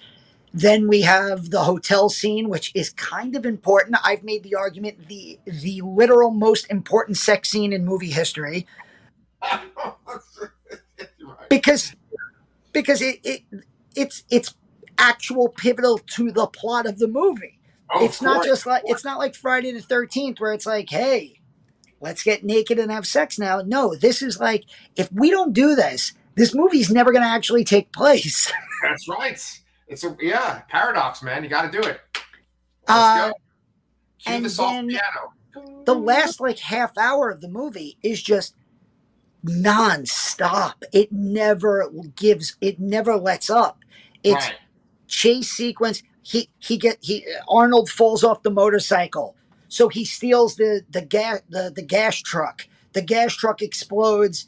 [0.54, 3.97] Then we have the hotel scene, which is kind of important.
[4.04, 8.65] I've made the argument the the literal most important sex scene in movie history
[11.49, 11.95] because
[12.73, 13.41] because it, it
[13.95, 14.54] it's it's
[14.97, 17.60] actual pivotal to the plot of the movie.
[17.93, 20.89] Oh, it's not course, just like it's not like Friday the Thirteenth where it's like,
[20.89, 21.39] hey,
[22.01, 23.62] let's get naked and have sex now.
[23.62, 27.63] No, this is like if we don't do this, this movie's never going to actually
[27.63, 28.51] take place.
[28.84, 29.62] That's right.
[29.88, 31.43] It's a yeah paradox, man.
[31.43, 31.99] You got to do it.
[32.88, 33.34] Let's Uh, go.
[34.19, 35.84] Cue and the soft then piano.
[35.86, 38.55] the last like half hour of the movie is just
[39.43, 40.84] non-stop.
[40.91, 42.55] It never gives.
[42.62, 43.79] It never lets up.
[44.23, 44.55] It's right.
[45.07, 46.03] Chase sequence.
[46.21, 49.35] He he get he Arnold falls off the motorcycle,
[49.67, 52.67] so he steals the the gas the, the gas truck.
[52.93, 54.47] The gas truck explodes.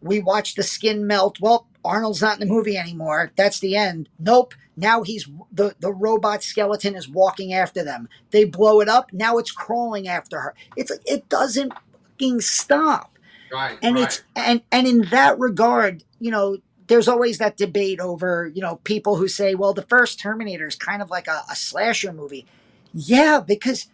[0.00, 1.38] We watch the skin melt.
[1.40, 3.32] Well, Arnold's not in the movie anymore.
[3.36, 4.08] That's the end.
[4.18, 4.54] Nope.
[4.76, 8.08] Now he's the the robot skeleton is walking after them.
[8.30, 9.12] They blow it up.
[9.12, 10.54] Now it's crawling after her.
[10.76, 11.72] It's like it doesn't
[12.18, 13.18] fucking stop
[13.52, 13.78] Right.
[13.82, 14.04] and right.
[14.04, 16.58] it's and and in that regard you know
[16.88, 20.76] there's always that debate over you know people who say well the first terminator is
[20.76, 22.46] kind of like a, a slasher movie
[22.92, 23.88] yeah because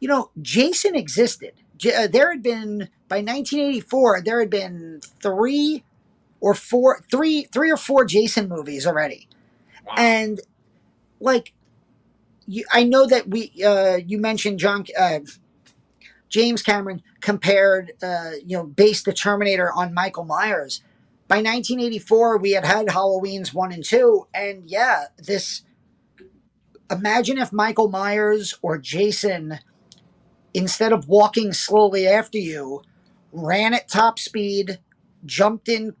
[0.00, 5.84] you know jason existed J- uh, there had been by 1984 there had been three
[6.40, 9.28] or four three three or four jason movies already
[9.84, 9.94] Wow.
[9.96, 10.40] and
[11.20, 11.54] like
[12.46, 15.20] you, I know that we uh, you mentioned John uh,
[16.28, 20.82] James Cameron compared uh, you know based the Terminator on Michael Myers.
[21.28, 25.62] By 1984, we had had Halloween's one and two, and yeah, this.
[26.88, 29.58] Imagine if Michael Myers or Jason,
[30.54, 32.82] instead of walking slowly after you,
[33.32, 34.78] ran at top speed,
[35.24, 35.96] jumped in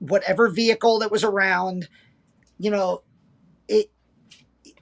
[0.00, 1.88] whatever vehicle that was around.
[2.58, 3.02] You know,
[3.68, 3.90] it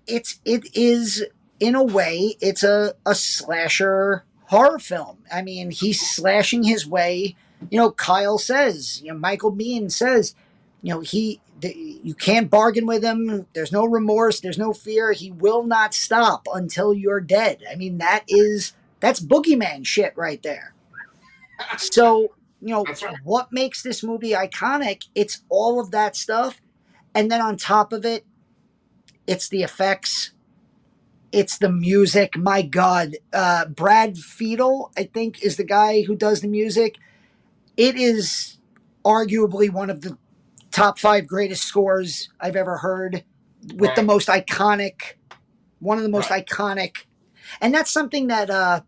[0.06, 1.24] it's it is
[1.60, 5.18] in a way it's a a slasher horror film.
[5.32, 7.36] I mean, he's slashing his way.
[7.70, 10.34] You know, Kyle says, you know, Michael Biehn says,
[10.82, 13.46] you know, he th- you can't bargain with him.
[13.54, 14.40] There's no remorse.
[14.40, 15.12] There's no fear.
[15.12, 17.62] He will not stop until you're dead.
[17.70, 20.74] I mean, that is that's boogeyman shit right there.
[21.78, 23.16] So, you know, right.
[23.24, 25.04] what makes this movie iconic?
[25.14, 26.60] It's all of that stuff.
[27.14, 28.26] And then on top of it,
[29.26, 30.32] it's the effects.
[31.32, 32.36] It's the music.
[32.36, 33.16] My God.
[33.32, 36.96] Uh, Brad Fiedel, I think, is the guy who does the music.
[37.76, 38.58] It is
[39.04, 40.16] arguably one of the
[40.70, 43.24] top five greatest scores I've ever heard
[43.74, 45.14] with the most iconic,
[45.80, 46.46] one of the most Right.
[46.46, 47.04] iconic.
[47.60, 48.80] And that's something that uh,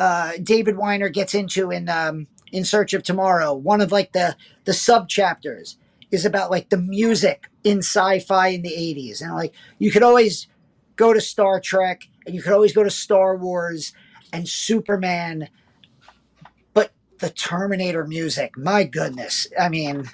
[0.00, 3.54] uh, David Weiner gets into in um, In Search of Tomorrow.
[3.54, 5.78] One of like the the sub chapters
[6.10, 9.20] is about like the music in sci-fi in the 80s.
[9.22, 10.46] And like you could always
[10.96, 13.92] go to Star Trek and you could always go to Star Wars
[14.32, 15.48] and Superman.
[17.18, 19.46] The Terminator music, my goodness.
[19.58, 20.08] I mean,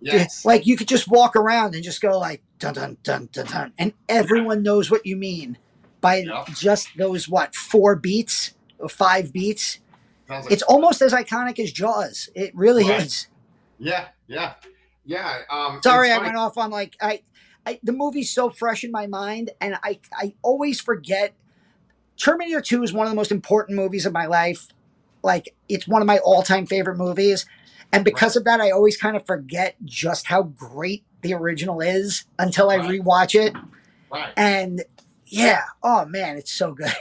[0.00, 0.44] Yes.
[0.44, 3.72] like you could just walk around and just go like dun dun dun dun dun
[3.78, 5.58] and everyone knows what you mean
[6.00, 6.48] by Yep.
[6.54, 9.80] just those what four beats or five beats
[10.28, 13.02] like- it's almost as iconic as jaws it really Right.
[13.06, 13.26] is
[13.78, 14.54] yeah, yeah,
[15.04, 15.38] yeah.
[15.50, 17.22] Um, sorry i went off on like I,
[17.64, 21.34] I the movie's so fresh in my mind and i i always forget
[22.16, 24.68] terminator 2 is one of the most important movies of my life
[25.26, 27.44] like it's one of my all-time favorite movies
[27.92, 32.24] and because of that i always kind of forget just how great the original is
[32.38, 33.00] until i Right.
[33.00, 33.54] rewatch it
[34.10, 34.32] Right.
[34.36, 34.82] and
[35.26, 36.92] yeah oh man it's so good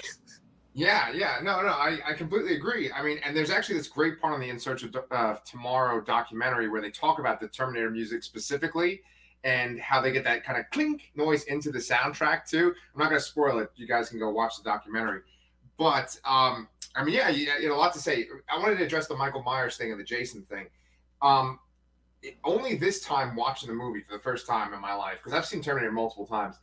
[0.78, 2.92] Yeah, yeah, no, no, I, I completely agree.
[2.92, 6.02] I mean, and there's actually this great part on the In Search of uh, Tomorrow
[6.02, 9.00] documentary where they talk about the Terminator music specifically
[9.46, 12.74] and how they get that kind of clink noise into the soundtrack too.
[12.94, 13.70] I'm not going to spoil it.
[13.78, 15.22] You guys can go watch the documentary.
[15.78, 18.28] But um, I mean, yeah, you, you know, a lot to say.
[18.50, 20.68] I wanted to address the Michael Myers thing and the Jason thing.
[21.22, 21.60] Um,
[22.22, 25.34] it, only this time watching the movie for the first time in my life because
[25.34, 26.56] I've seen Terminator multiple times.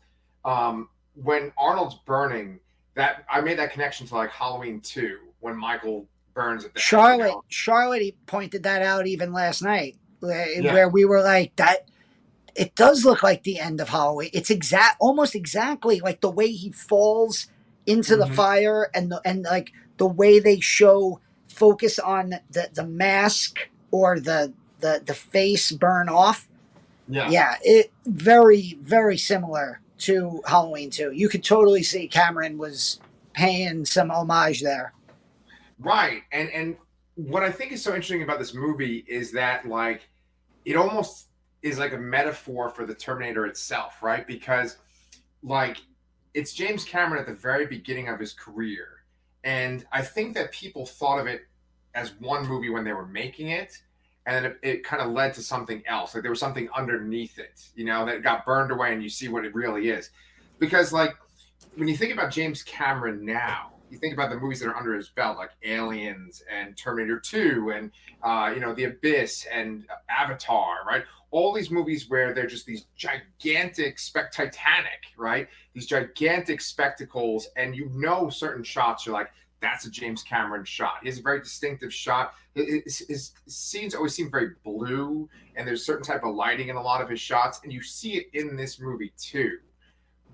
[0.44, 2.58] Um, when Arnold's burning,
[2.94, 7.32] that I made that connection to like Halloween two when Michael burns at the Charlotte,
[7.32, 7.42] end.
[7.48, 10.72] Charlotte pointed that out even last night, where, Yeah.
[10.72, 11.88] where we were like that.
[12.54, 14.30] It does look like the end of Halloween.
[14.34, 17.48] It's exact, almost exactly like the way he falls
[17.86, 18.34] into the Mhm.
[18.34, 24.18] fire, and the and like the way they show focus on the the mask or
[24.20, 26.48] the the the face burn off.
[27.08, 27.28] Yeah.
[27.30, 31.12] Yeah, it very very similar to Halloween 2.
[31.12, 33.00] You could totally see Cameron was
[33.32, 34.92] paying some homage there.
[35.78, 36.22] Right.
[36.32, 36.76] And and
[37.14, 40.08] what I think is so interesting about this movie is that like
[40.64, 41.28] it almost
[41.62, 44.26] is like a metaphor for the Terminator itself, right?
[44.26, 44.78] Because
[45.42, 45.78] like
[46.34, 48.91] it's James Cameron at the very beginning of his career.
[49.44, 51.42] And I think that people thought of it
[51.94, 53.76] as one movie when they were making it.
[54.24, 56.14] And it, it kind of led to something else.
[56.14, 59.28] Like there was something underneath it, you know, that got burned away and you see
[59.28, 60.10] what it really is.
[60.60, 61.16] Because like
[61.74, 64.94] when you think about James Cameron now, you think about the movies that are under
[64.94, 67.90] his belt, like Aliens and Terminator 2 and,
[68.22, 71.04] uh, you know, The Abyss and Avatar, right?
[71.32, 75.48] All these movies where they're just these gigantic, spec Titanic, right?
[75.74, 80.98] These gigantic spectacles, and you know certain shots, you're like, that's a James Cameron shot.
[81.02, 82.34] He has a very distinctive shot.
[82.54, 86.82] His, his scenes always seem very blue, and there's certain type of lighting in a
[86.82, 89.58] lot of his shots, and you see it in this movie too.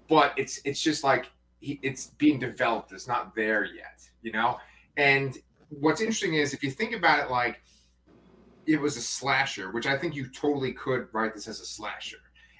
[0.08, 1.30] But it's it's just like
[1.60, 2.92] he, it's being developed.
[2.92, 4.58] It's not there yet, you know.
[4.96, 7.60] And what's interesting is if you think about it, like
[8.68, 12.18] it was a slasher, which I think you totally could write this as a slasher,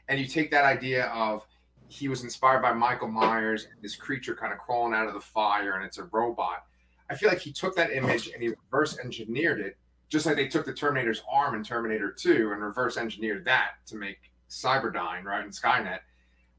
[0.08, 1.46] and you take that idea of
[1.88, 5.76] he was inspired by Michael Myers, this creature kind of crawling out of the fire,
[5.76, 6.64] and it's a robot.
[7.10, 9.76] I feel like he took that image and he reverse engineered it,
[10.08, 13.96] just like they took the Terminator's arm in Terminator 2 and reverse engineered that to
[13.96, 14.18] make
[14.50, 16.00] Cyberdyne, right, and Skynet.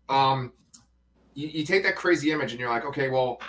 [0.10, 0.54] Um,
[1.34, 3.40] you, you take that crazy image and you're like, okay, well,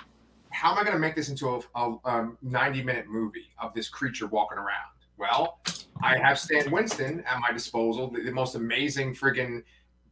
[0.50, 3.72] how am I going to make this into a, a, a 90 minute movie of
[3.72, 4.99] this creature walking around?
[5.20, 5.60] Well,
[6.02, 9.62] I have Stan Winston at my disposal, the, the most amazing friggin'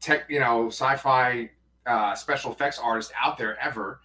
[0.00, 1.48] tech, you know, sci-fi
[1.86, 4.02] uh, special effects artist out there ever.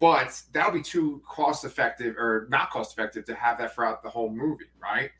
[0.00, 4.08] But that'll be too cost effective or not cost effective to have that throughout the
[4.08, 5.10] whole movie, right?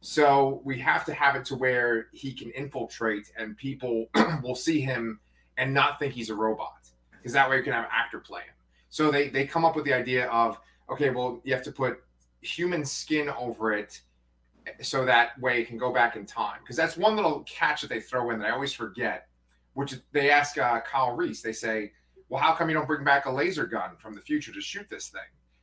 [0.00, 4.06] So we have to have it to where he can infiltrate and people
[4.44, 5.18] will see him
[5.56, 8.42] and not think he's a robot because that way you can have an actor play
[8.42, 8.54] him.
[8.90, 10.58] So they they come up with the idea of
[10.90, 12.02] okay, well you have to put
[12.42, 14.00] human skin over it
[14.80, 17.88] so that way it can go back in time because that's one little catch that
[17.88, 19.28] they throw in that I always forget.
[19.74, 21.92] Which they ask uh, Kyle Reese, they say,
[22.28, 24.88] "Well, how come you don't bring back a laser gun from the future to shoot
[24.88, 25.20] this thing?"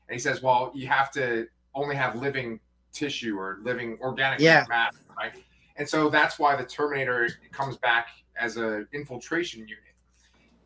[0.09, 2.59] And he says, "Well, you have to only have living
[2.91, 4.65] tissue or living organic Yeah.
[4.67, 5.33] matter, right?"
[5.77, 9.95] And so that's why the Terminator comes back as an infiltration unit.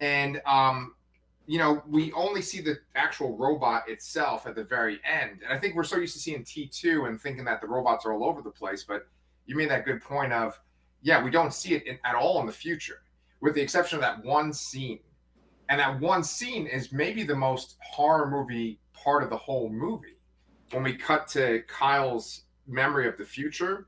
[0.01, 0.95] And um,
[1.47, 5.41] you know, we only see the actual robot itself at the very end.
[5.43, 8.13] And I think we're so used to seeing T2 and thinking that the robots are
[8.13, 8.83] all over the place.
[8.83, 9.07] But
[9.45, 10.59] you made that good point of,
[11.01, 13.01] yeah, we don't see it in, at all in the future,
[13.41, 14.99] with the exception of that one scene.
[15.69, 20.17] And that one scene is maybe the most horror movie part of the whole movie.
[20.71, 23.87] When we cut to Kyle's memory of the future,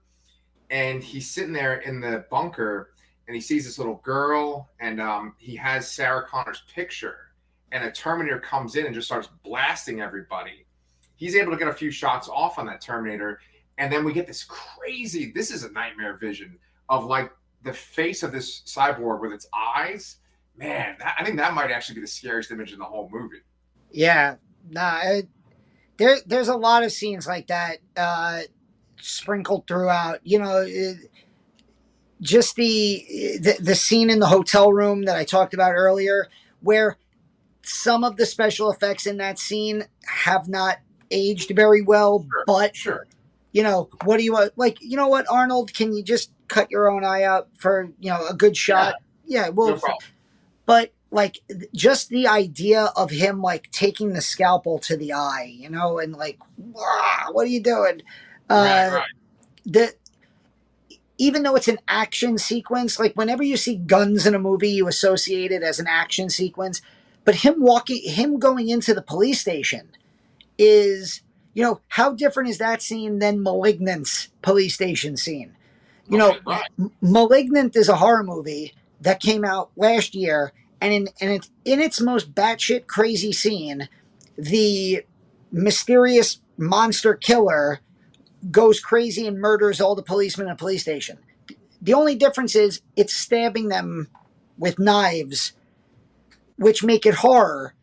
[0.70, 2.92] and he's sitting there in the bunker
[3.28, 7.27] and he sees this little girl and um, he has Sarah Connor's picture
[7.72, 10.66] and a Terminator comes in and just starts blasting everybody.
[11.16, 13.40] He's able to get a few shots off on that Terminator,
[13.78, 15.32] and then we get this crazy.
[15.34, 16.58] This is a nightmare vision
[16.90, 17.32] of like
[17.64, 20.18] the face of this cyborg with its eyes.
[20.56, 23.42] Man, that, I think that might actually be the scariest image in the whole movie.
[23.92, 24.36] Yeah,
[24.70, 25.00] nah.
[25.04, 25.28] It,
[25.98, 28.42] there, there's a lot of scenes like that uh,
[29.00, 30.20] sprinkled throughout.
[30.24, 30.98] You know, it,
[32.22, 33.06] just the,
[33.42, 36.28] the the scene in the hotel room that I talked about earlier,
[36.62, 36.98] where
[37.68, 40.78] some of the special effects in that scene have not
[41.12, 42.22] aged very well.
[42.32, 42.44] Sure.
[42.46, 43.08] But Sure.
[43.52, 44.54] you know, what do you want?
[44.58, 45.74] Like, you know what, Arnold?
[45.74, 48.96] Can you just cut your own eye out for you know a good shot?
[49.26, 49.82] Yeah, well, no
[50.66, 51.40] but like
[51.74, 56.14] just the idea of him like taking the scalpel to the eye, you know, and
[56.14, 58.02] like, "Wah, what are you doing?
[58.50, 59.08] right, Uh, right.
[59.66, 59.94] the
[61.18, 64.88] even though it's an action sequence, like whenever you see guns in a movie, you
[64.88, 66.82] associate it as an action sequence.
[67.28, 69.90] But him walking, him going into the police station
[70.58, 71.22] is,
[71.54, 75.54] you know, how different is that scene than Malignant's police station scene?
[76.08, 76.92] You know, Right, right.
[77.02, 81.82] Malignant is a horror movie that came out last year, and in and it's in
[81.82, 83.90] its most batshit crazy scene,
[84.38, 85.04] the
[85.52, 87.82] mysterious monster killer
[88.52, 91.18] goes crazy and murders all the policemen in a police station.
[91.82, 94.08] The only difference is it's stabbing them
[94.58, 95.52] with knives.
[96.58, 97.74] Which make it horror.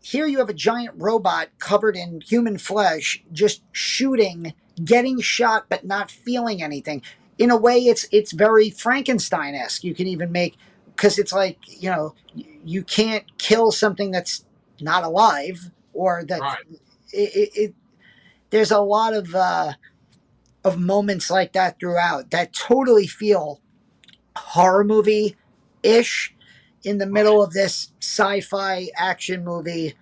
[0.00, 5.84] Here you have a giant robot covered in human flesh, just shooting, getting shot, but
[5.84, 7.02] not feeling anything.
[7.38, 9.84] In a way, it's it's very Frankenstein esque.
[9.84, 12.14] You can even make because it's like you know
[12.64, 14.44] you can't kill something that's
[14.80, 16.58] not alive or that Right.
[17.12, 17.74] it, it, it
[18.50, 19.72] there's a lot of uh,
[20.64, 23.60] of moments like that throughout that totally feel
[24.36, 25.36] horror movie
[25.82, 26.34] ish
[26.84, 29.94] in the middle of this sci-fi action movie.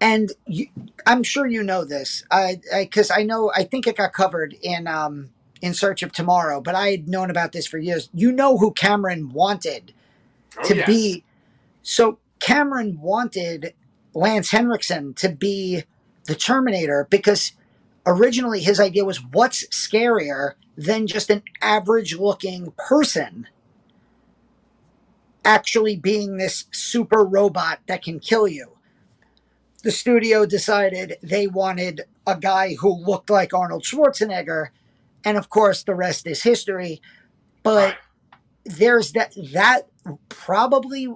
[0.00, 0.68] And you,
[1.06, 2.24] i'm sure you know this.
[2.30, 5.30] I because I, know i think it got covered in um,
[5.62, 8.10] in search of tomorrow but i had known about this for years.
[8.14, 9.94] You know who cameron wanted
[10.58, 10.86] Oh, to yes.
[10.86, 11.16] be
[11.82, 13.74] so Cameron wanted
[14.14, 15.84] Lance Henriksen to be
[16.26, 17.52] the Terminator because
[18.06, 23.48] originally his idea was what's scarier than just an average looking person
[25.46, 28.76] actually being this super robot that can kill you.
[29.84, 34.68] The studio decided they wanted a guy who looked like Arnold Schwarzenegger
[35.24, 37.00] and of course the rest is history
[37.62, 37.96] but
[38.64, 39.88] there's that that
[40.28, 41.08] probably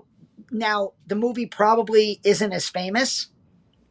[0.51, 3.29] now the movie probably isn't as famous.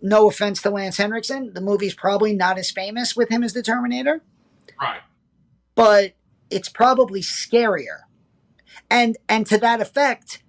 [0.02, 3.62] No offense to Lance Henriksen, the movie's probably not as famous with him as the
[3.64, 4.22] Terminator,
[4.82, 5.02] Right.
[5.76, 6.14] but
[6.50, 8.02] it's probably scarier.
[8.90, 10.44] And and to that effect,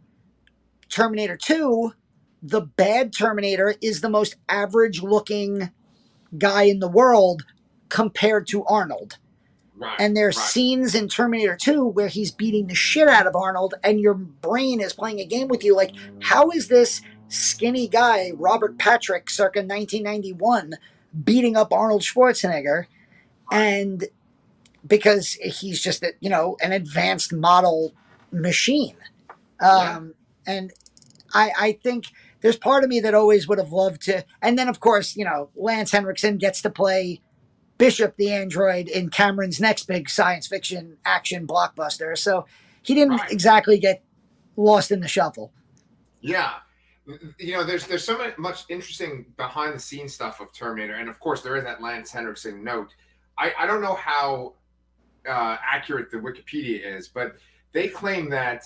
[0.88, 1.92] Terminator 2,
[2.42, 5.70] the bad Terminator is the most average looking
[6.36, 7.44] guy in the world
[7.88, 9.18] compared to Arnold.
[9.76, 9.96] Right.
[9.98, 10.46] And there's right.
[10.46, 14.80] scenes in Terminator 2 where he's beating the shit out of Arnold, and your brain
[14.80, 15.74] is playing a game with you.
[15.74, 20.74] Like, how is this skinny guy, Robert Patrick, circa 1991,
[21.24, 22.86] beating up Arnold Schwarzenegger?
[23.50, 24.04] And
[24.86, 27.94] because he's just, a, you know, an advanced model
[28.32, 28.96] machine.
[29.60, 29.96] Yeah.
[29.96, 30.14] Um,
[30.46, 30.72] And
[31.34, 32.06] I, I think
[32.40, 34.24] there's part of me that always would have loved to.
[34.42, 37.20] And then, of course, you know, Lance Henriksen gets to play
[37.78, 42.16] Bishop the android in Cameron's next big science fiction action blockbuster.
[42.16, 42.46] So
[42.82, 43.30] he didn't Right.
[43.32, 44.02] exactly get
[44.56, 45.52] lost in the shuffle.
[46.20, 46.54] Yeah.
[47.38, 51.08] You know, there's there's so much, much interesting behind the scenes stuff of Terminator, and
[51.08, 52.94] of course there is that Lance Henriksen note.
[53.36, 54.54] I, I don't know how
[55.28, 57.36] uh, accurate the Wikipedia is, but
[57.72, 58.64] they claim that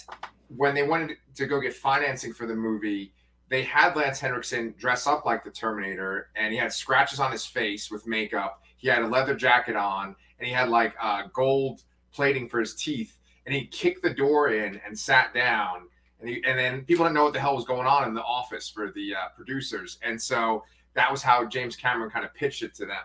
[0.48, 3.12] when they wanted to go get financing for the movie,
[3.48, 7.44] they had Lance Henriksen dress up like the Terminator, and he had scratches on his
[7.44, 8.62] face with makeup.
[8.76, 11.82] He had a leather jacket on, and he had like uh, gold
[12.12, 13.16] plating for his teeth.
[13.46, 15.88] And he kicked the door in and sat down
[16.24, 18.22] and, he, and then people didn't know what the hell was going on in the
[18.22, 22.62] office for the uh, producers, and so that was how James Cameron kind of pitched
[22.62, 23.02] it to them.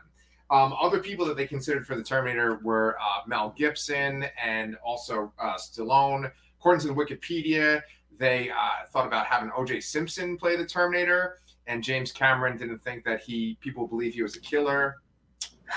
[0.52, 5.32] Um, other people that they considered for the Terminator were uh, Mel Gibson and also
[5.40, 6.32] uh, Stallone.
[6.60, 7.82] According to the Wikipedia,
[8.18, 9.80] they uh, thought about having O.J.
[9.82, 11.38] Simpson play the Terminator,
[11.68, 14.98] and James Cameron didn't think that he people believe he was a killer.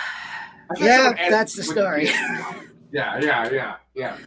[0.79, 2.09] Yeah, that's the story.
[2.93, 4.18] Yeah, yeah, yeah, yeah.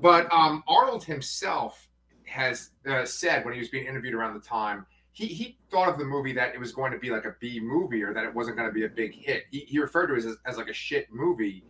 [0.00, 1.88] But um, Arnold himself
[2.26, 5.98] has uh, said when he was being interviewed around the time, he, he thought of
[5.98, 8.34] the movie that it was going to be like a B movie or that it
[8.34, 9.44] wasn't going to be a big hit.
[9.50, 11.64] He, he referred to it as, as like a shit movie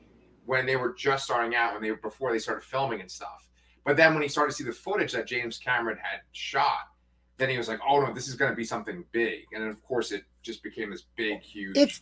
[0.46, 3.48] when they were just starting out, when they before they started filming and stuff.
[3.84, 6.88] But then when he started to see the footage that James Cameron had shot,
[7.36, 9.82] then he was like, "Oh no, this is going to be something big." And of
[9.82, 11.76] course, it just became this big, huge.
[11.76, 12.00] It's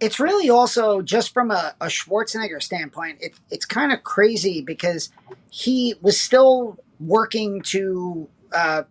[0.00, 5.10] it's really also just from a, a Schwarzenegger standpoint, it, it's kind of crazy because
[5.50, 8.82] he was still working to uh,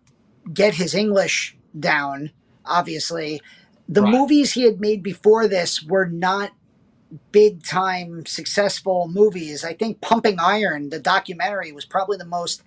[0.52, 2.32] get his English down.
[2.66, 3.40] Obviously,
[3.88, 4.12] the Right.
[4.18, 6.52] movies he had made before this were not
[7.32, 9.64] big time successful movies.
[9.64, 12.62] I think Pumping Iron, the documentary, was probably the most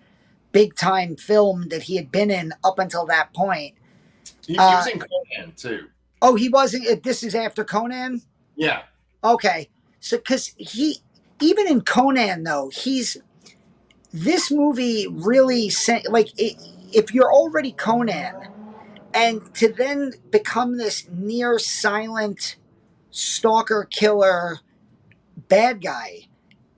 [0.53, 3.75] big time film that he had been in up until that point.
[4.47, 5.87] he, he uh, was in Conan too.
[6.21, 7.03] Oh, he wasn't.
[7.03, 8.21] This is after Conan.
[8.55, 8.83] Yeah,
[9.23, 10.97] Okay, so because he
[11.41, 13.17] even in Conan though he's
[14.13, 16.55] this movie really sent like i
[16.93, 18.35] if you're already Conan
[19.13, 22.55] and to then become this near silent
[23.09, 24.59] stalker killer
[25.49, 26.21] bad guy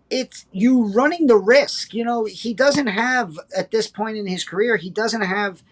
[0.09, 4.43] it's you running the risk you know he doesn't have at this point in his
[4.43, 5.63] career he doesn't have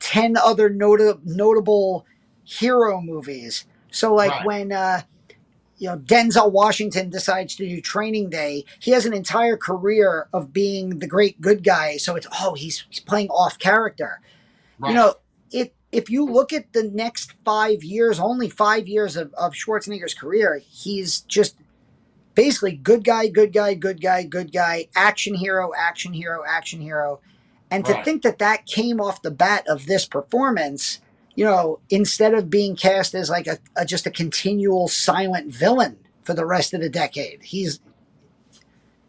[0.00, 2.04] 10 other nota- notable
[2.44, 4.46] hero movies so like Right.
[4.46, 5.02] when uh
[5.78, 10.52] you know Denzel Washington decides to do Training Day, he has an entire career of
[10.52, 11.98] being the great good guy.
[11.98, 14.20] So it's oh he's he's playing off character.
[14.80, 14.88] right.
[14.90, 15.14] You know,
[15.52, 20.14] it if you look at the next five years, only five years of, of Schwarzenegger's
[20.14, 21.56] career, he's just
[22.34, 27.20] basically good guy, good guy, good guy, good guy, action hero, action hero, action hero.
[27.70, 28.04] And to Right.
[28.04, 31.00] think that that came off the bat of this performance,
[31.34, 35.98] you know, instead of being cast as like a, a just a continual silent villain
[36.22, 37.80] for the rest of the decade, he's.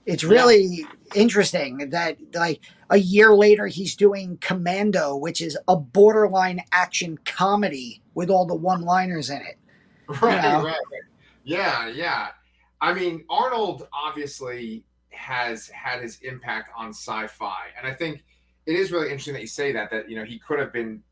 [0.10, 0.30] It's Yeah.
[0.32, 7.18] really interesting that like a year later he's doing Commando, which is a borderline action
[7.26, 9.58] comedy with all the one-liners in it.
[10.22, 10.64] Right, know?
[10.64, 11.02] right, right.
[11.44, 12.30] Yeah, yeah.
[12.82, 18.24] I mean, Arnold obviously has had his impact on sci-fi, and I think
[18.66, 19.92] it is really interesting that you say that.
[19.92, 21.04] That you know he could have been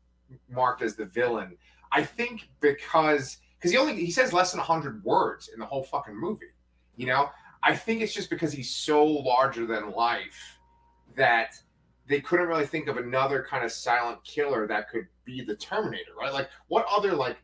[0.50, 1.56] marked as the villain.
[1.92, 5.84] I think because because he only he says less than hundred words in the whole
[5.84, 6.46] fucking movie.
[6.96, 7.30] You know,
[7.62, 10.58] I think it's just because he's so larger than life
[11.16, 11.54] that
[12.08, 16.12] they couldn't really think of another kind of silent killer that could be the Terminator,
[16.18, 16.32] right?
[16.32, 17.36] Like, what other like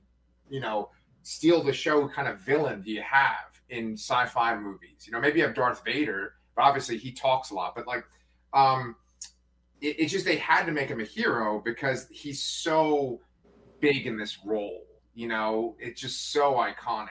[0.49, 0.91] you know
[1.23, 5.07] steal the show kind of villain do you have in sci-fi movies?
[5.07, 7.75] You know, maybe you have Darth Vader, but obviously he talks a lot.
[7.75, 8.05] But like,
[8.53, 8.97] um,
[9.81, 13.21] it, it's just they had to make him a hero because he's so
[13.81, 14.85] big in this role.
[15.15, 17.09] You know, it's just so iconic.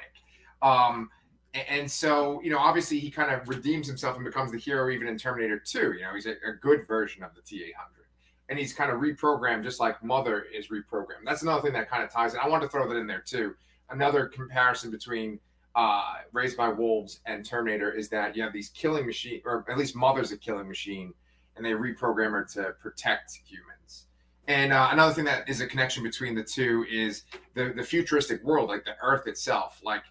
[0.61, 1.09] Um,
[1.53, 5.07] and, so, you know, obviously he kind of redeems himself and becomes the hero even
[5.07, 5.93] in Terminator 2.
[5.93, 8.03] You know, he's a, a good version of the T 800
[8.49, 11.25] and he's kind of reprogrammed just like Mother is reprogrammed.
[11.25, 12.39] That's another thing that kind of ties it.
[12.43, 13.55] I wanted to throw that in there too.
[13.89, 15.39] Another comparison between
[15.75, 19.77] uh, Raised by Wolves and Terminator is that you have these killing machine, or at
[19.77, 21.13] least Mother's a killing machine,
[21.55, 24.05] and they reprogram her to protect humans.
[24.47, 27.23] And uh, another thing that is a connection between the two is
[27.55, 29.79] the the futuristic world, like the Earth itself.
[29.83, 30.03] Like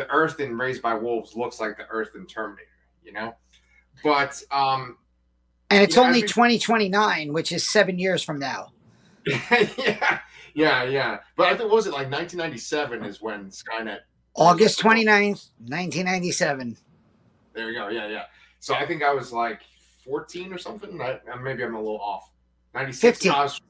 [0.00, 2.66] the Earth in Raised by Wolves looks like the Earth in Terminator,
[3.04, 3.34] you know.
[4.02, 4.96] But um,
[5.68, 8.72] And it's only I mean- 2029, which is seven years from now.
[9.26, 10.20] yeah,
[10.54, 11.18] yeah, yeah.
[11.36, 13.98] But I think what was it like 1997 is when Skynet.
[14.34, 16.78] August 29th, 1997.
[17.52, 17.88] There we go.
[17.88, 18.24] Yeah, yeah.
[18.60, 19.60] So I think I was like
[20.06, 20.98] 14 or something.
[21.02, 22.30] I, maybe I'm a little off.
[22.74, 23.18] 96.
[23.18, 23.32] 15.
[23.32, 23.60] No, I was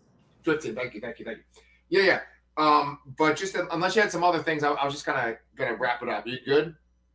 [0.44, 0.74] 15.
[0.76, 1.44] Thank you, thank you, thank you.
[1.88, 2.20] Yeah, yeah.
[2.60, 5.36] Um, but just unless you had some other things, I, I was just kind of
[5.56, 6.26] gonna wrap it up.
[6.26, 6.74] You good?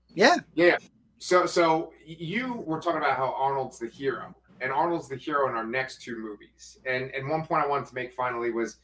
[0.09, 0.37] Yeah.
[0.55, 0.77] Yeah.
[1.19, 5.55] So, so you were talking about how Arnold's the hero, and Arnold's the hero in
[5.55, 6.79] our next two movies.
[6.87, 8.77] And and one point I wanted to make finally was,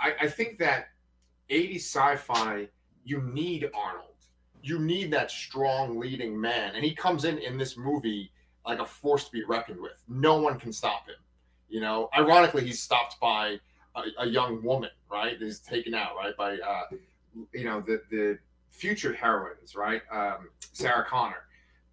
[0.00, 0.86] I, I think that
[1.50, 2.68] 80s sci-fi,
[3.04, 4.06] you need Arnold.
[4.62, 8.32] You need that strong leading man, and he comes in in this movie
[8.66, 10.02] like a force to be reckoned with.
[10.08, 11.16] No one can stop him.
[11.68, 13.58] You know, ironically, he's stopped by
[13.96, 15.36] a, a young woman, right?
[15.38, 16.82] He's taken out, right, by uh,
[17.52, 18.38] you know the the
[18.68, 20.02] future heroines, right?
[20.12, 21.44] Um, Sarah Connor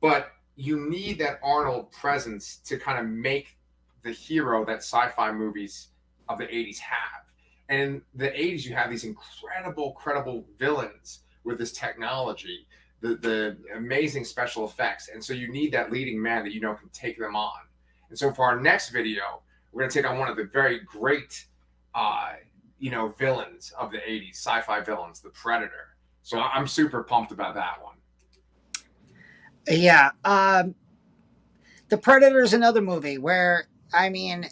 [0.01, 3.57] but you need that Arnold presence to kind of make
[4.03, 5.89] the hero that sci-fi movies
[6.29, 7.23] of the 80s have.
[7.69, 12.65] And in the 80s, you have these incredible, credible villains with this technology,
[13.01, 15.09] the, the amazing special effects.
[15.13, 17.59] And so you need that leading man that you know can take them on.
[18.09, 19.41] And so for our next video,
[19.71, 21.45] we're going to take on one of the very great,
[21.93, 22.33] uh,
[22.79, 25.95] you know, villains of the 80s, sci-fi villains, the Predator.
[26.21, 27.95] So I'm super pumped about that one.
[29.67, 30.11] Yeah.
[30.23, 30.75] Um,
[31.89, 34.49] the Predator is another movie where, I mean,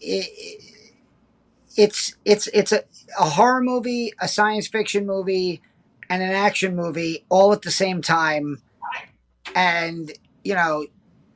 [0.00, 0.62] it,
[1.76, 2.84] it's it's it's a,
[3.18, 5.60] a horror movie, a science fiction movie,
[6.08, 8.62] and an action movie all at the same time.
[9.54, 10.12] And
[10.42, 10.86] you know,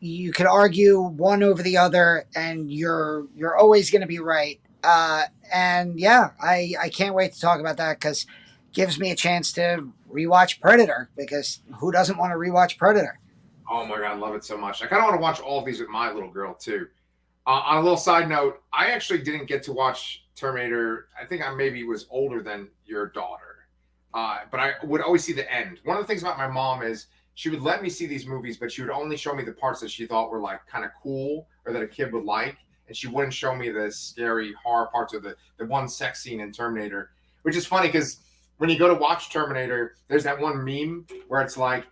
[0.01, 4.61] you could argue one over the other, and you're you're always going to be right.
[4.83, 8.26] Uh, and yeah, I I can't wait to talk about that because
[8.72, 13.18] gives me a chance to rewatch Predator because who doesn't want to rewatch Predator?
[13.70, 14.83] Oh my god, I love it so much.
[14.83, 16.89] I kind of want to watch all of these with my little girl too.
[17.47, 21.09] Uh, on a little side note, I actually didn't get to watch Terminator.
[21.20, 23.66] I think I maybe was older than your daughter,
[24.14, 25.78] uh, but I would always see the end.
[25.85, 28.57] One of the things about my mom is she would let me see these movies,
[28.59, 30.91] but she would only show me the parts that she thought were like kind of
[31.03, 32.57] cool or that a kid would like,
[32.91, 36.41] and she wouldn't show me the scary horror parts or the the one sex scene
[36.41, 37.12] in Terminator,
[37.43, 38.18] which is funny because
[38.57, 41.86] when you go to watch Terminator, there's that one meme where it's like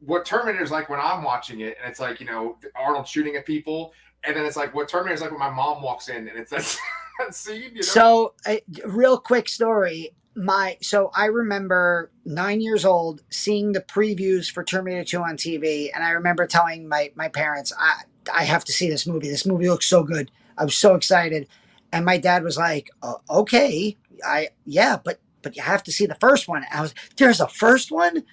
[0.00, 3.46] what Terminator's like when I'm watching it, and it's like you know Arnold shooting at
[3.46, 3.92] people,
[4.24, 6.76] and then it's like what Terminator's like when my mom walks in, and it's that,
[7.20, 7.70] that scene.
[7.70, 7.82] You know?
[7.82, 10.10] So, uh, real quick story.
[10.34, 15.90] My so I remember nine years old seeing the previews for Terminator 2 on TV,
[15.94, 18.02] and I remember telling my my parents, "I
[18.32, 19.28] I have to see this movie.
[19.28, 20.30] This movie looks so good.
[20.56, 21.48] I was so excited."
[21.92, 26.06] And my dad was like, uh, "Okay, I yeah, but but you have to see
[26.06, 28.24] the first one." I was there's a first one,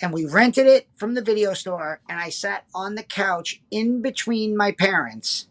[0.00, 4.02] and we rented it from the video store, and I sat on the couch in
[4.02, 5.48] between my parents,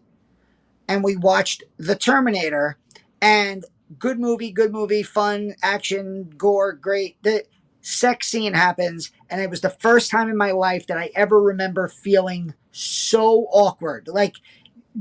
[0.87, 2.77] and we watched The Terminator,
[3.21, 3.65] and
[3.97, 7.21] good movie, good movie, fun, action, gore, great.
[7.23, 7.45] The
[7.81, 11.41] sex scene happens, and it was the first time in my life that I ever
[11.41, 14.07] remember feeling so awkward.
[14.07, 14.35] Like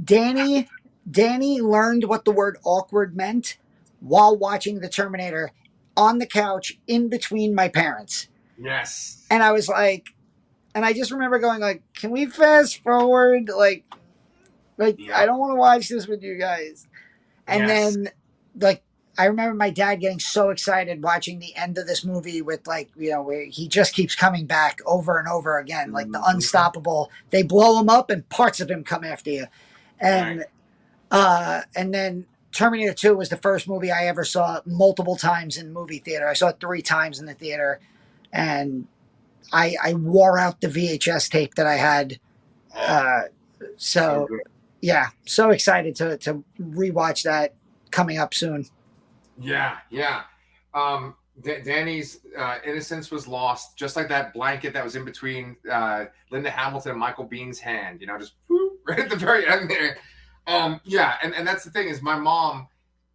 [0.04, 0.68] Danny,
[1.10, 3.58] Danny learned what the word awkward meant
[4.00, 5.52] while watching the Terminator
[5.96, 8.28] on the couch in between my parents.
[8.58, 9.24] Yes.
[9.30, 10.08] And I was like,
[10.74, 13.50] and I just remember going like, can we fast forward?
[13.54, 13.84] Like,
[14.78, 15.18] like Yeah.
[15.18, 16.86] I don't want to watch this with you guys.
[17.46, 17.94] And Yes.
[17.94, 18.10] then
[18.58, 18.82] like
[19.20, 22.88] I remember my dad getting so excited watching the end of this movie with like,
[22.96, 26.34] you know, where he just keeps coming back over and over again, like the Mhm.
[26.34, 27.10] unstoppable.
[27.28, 29.46] They blow him up and parts of him come after you.
[30.00, 30.46] And
[31.10, 35.70] uh and then Terminator 2 was the first movie I ever saw multiple times in
[35.70, 36.26] movie theater.
[36.26, 37.78] I saw it three times in the theater
[38.32, 38.86] and
[39.52, 42.18] I I wore out the VHS tape that I had.
[42.74, 43.24] Uh
[43.76, 44.28] so
[44.80, 47.52] yeah, so excited to to rewatch that
[47.90, 48.66] coming up soon.
[49.40, 50.22] Yeah, yeah.
[50.74, 55.56] Um, D- Danny's uh, innocence was lost, just like that blanket that was in between
[55.70, 58.00] uh, Linda Hamilton and Michael Biehn's hand.
[58.00, 59.96] You know, just whoop, right at the very end there.
[60.46, 62.68] Um, yeah, and, and that's the thing is my mom,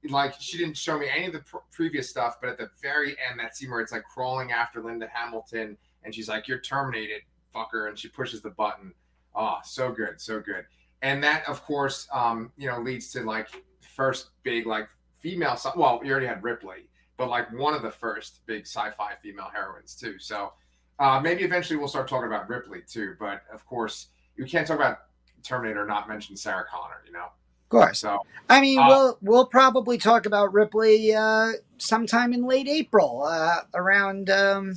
[0.09, 3.15] like, she didn't show me any of the pr- previous stuff, but at the very
[3.29, 7.21] end, that scene where it's like crawling after Linda Hamilton, and she's like, "You're terminated,
[7.53, 8.93] fucker," and she pushes the button.
[9.35, 10.65] Oh, so good, so good.
[11.01, 13.49] And that, of course, um, you know, leads to like
[13.95, 14.87] first big like
[15.25, 15.57] female.
[15.75, 19.95] Well, we already had Ripley, but like one of the first big sci-fi female heroines
[19.95, 20.19] too.
[20.19, 20.53] So
[20.99, 23.15] uh, maybe eventually we'll start talking about Ripley too.
[23.19, 24.99] But of course, you can't talk about
[25.41, 27.01] Terminator not mention Sarah Connor.
[27.07, 27.99] You know, Of course.
[27.99, 28.19] so
[28.49, 33.61] I mean, Uh, we'll we'll probably talk about Ripley uh, sometime in late April, uh,
[33.73, 34.75] around um,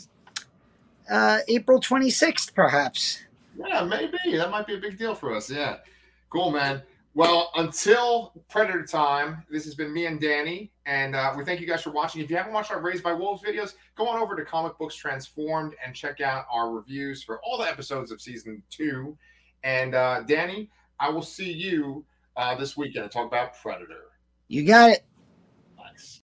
[1.10, 3.22] uh, April twenty sixth, perhaps.
[3.58, 5.50] yeah, maybe that might be a big deal for us.
[5.50, 5.76] Yeah,
[6.30, 6.80] cool, man.
[7.18, 11.66] Well, until Predator time, this has been me and Danny, and uh, we thank you
[11.66, 12.22] guys for watching.
[12.22, 14.94] If you haven't watched our Raised by Wolves videos, go on over to Comic Books
[14.94, 19.18] Transformed and check out our reviews for all the episodes of season two.
[19.64, 22.04] And uh, Danny, I will see you
[22.36, 24.12] uh, this weekend to talk about Predator.
[24.46, 25.04] You got it.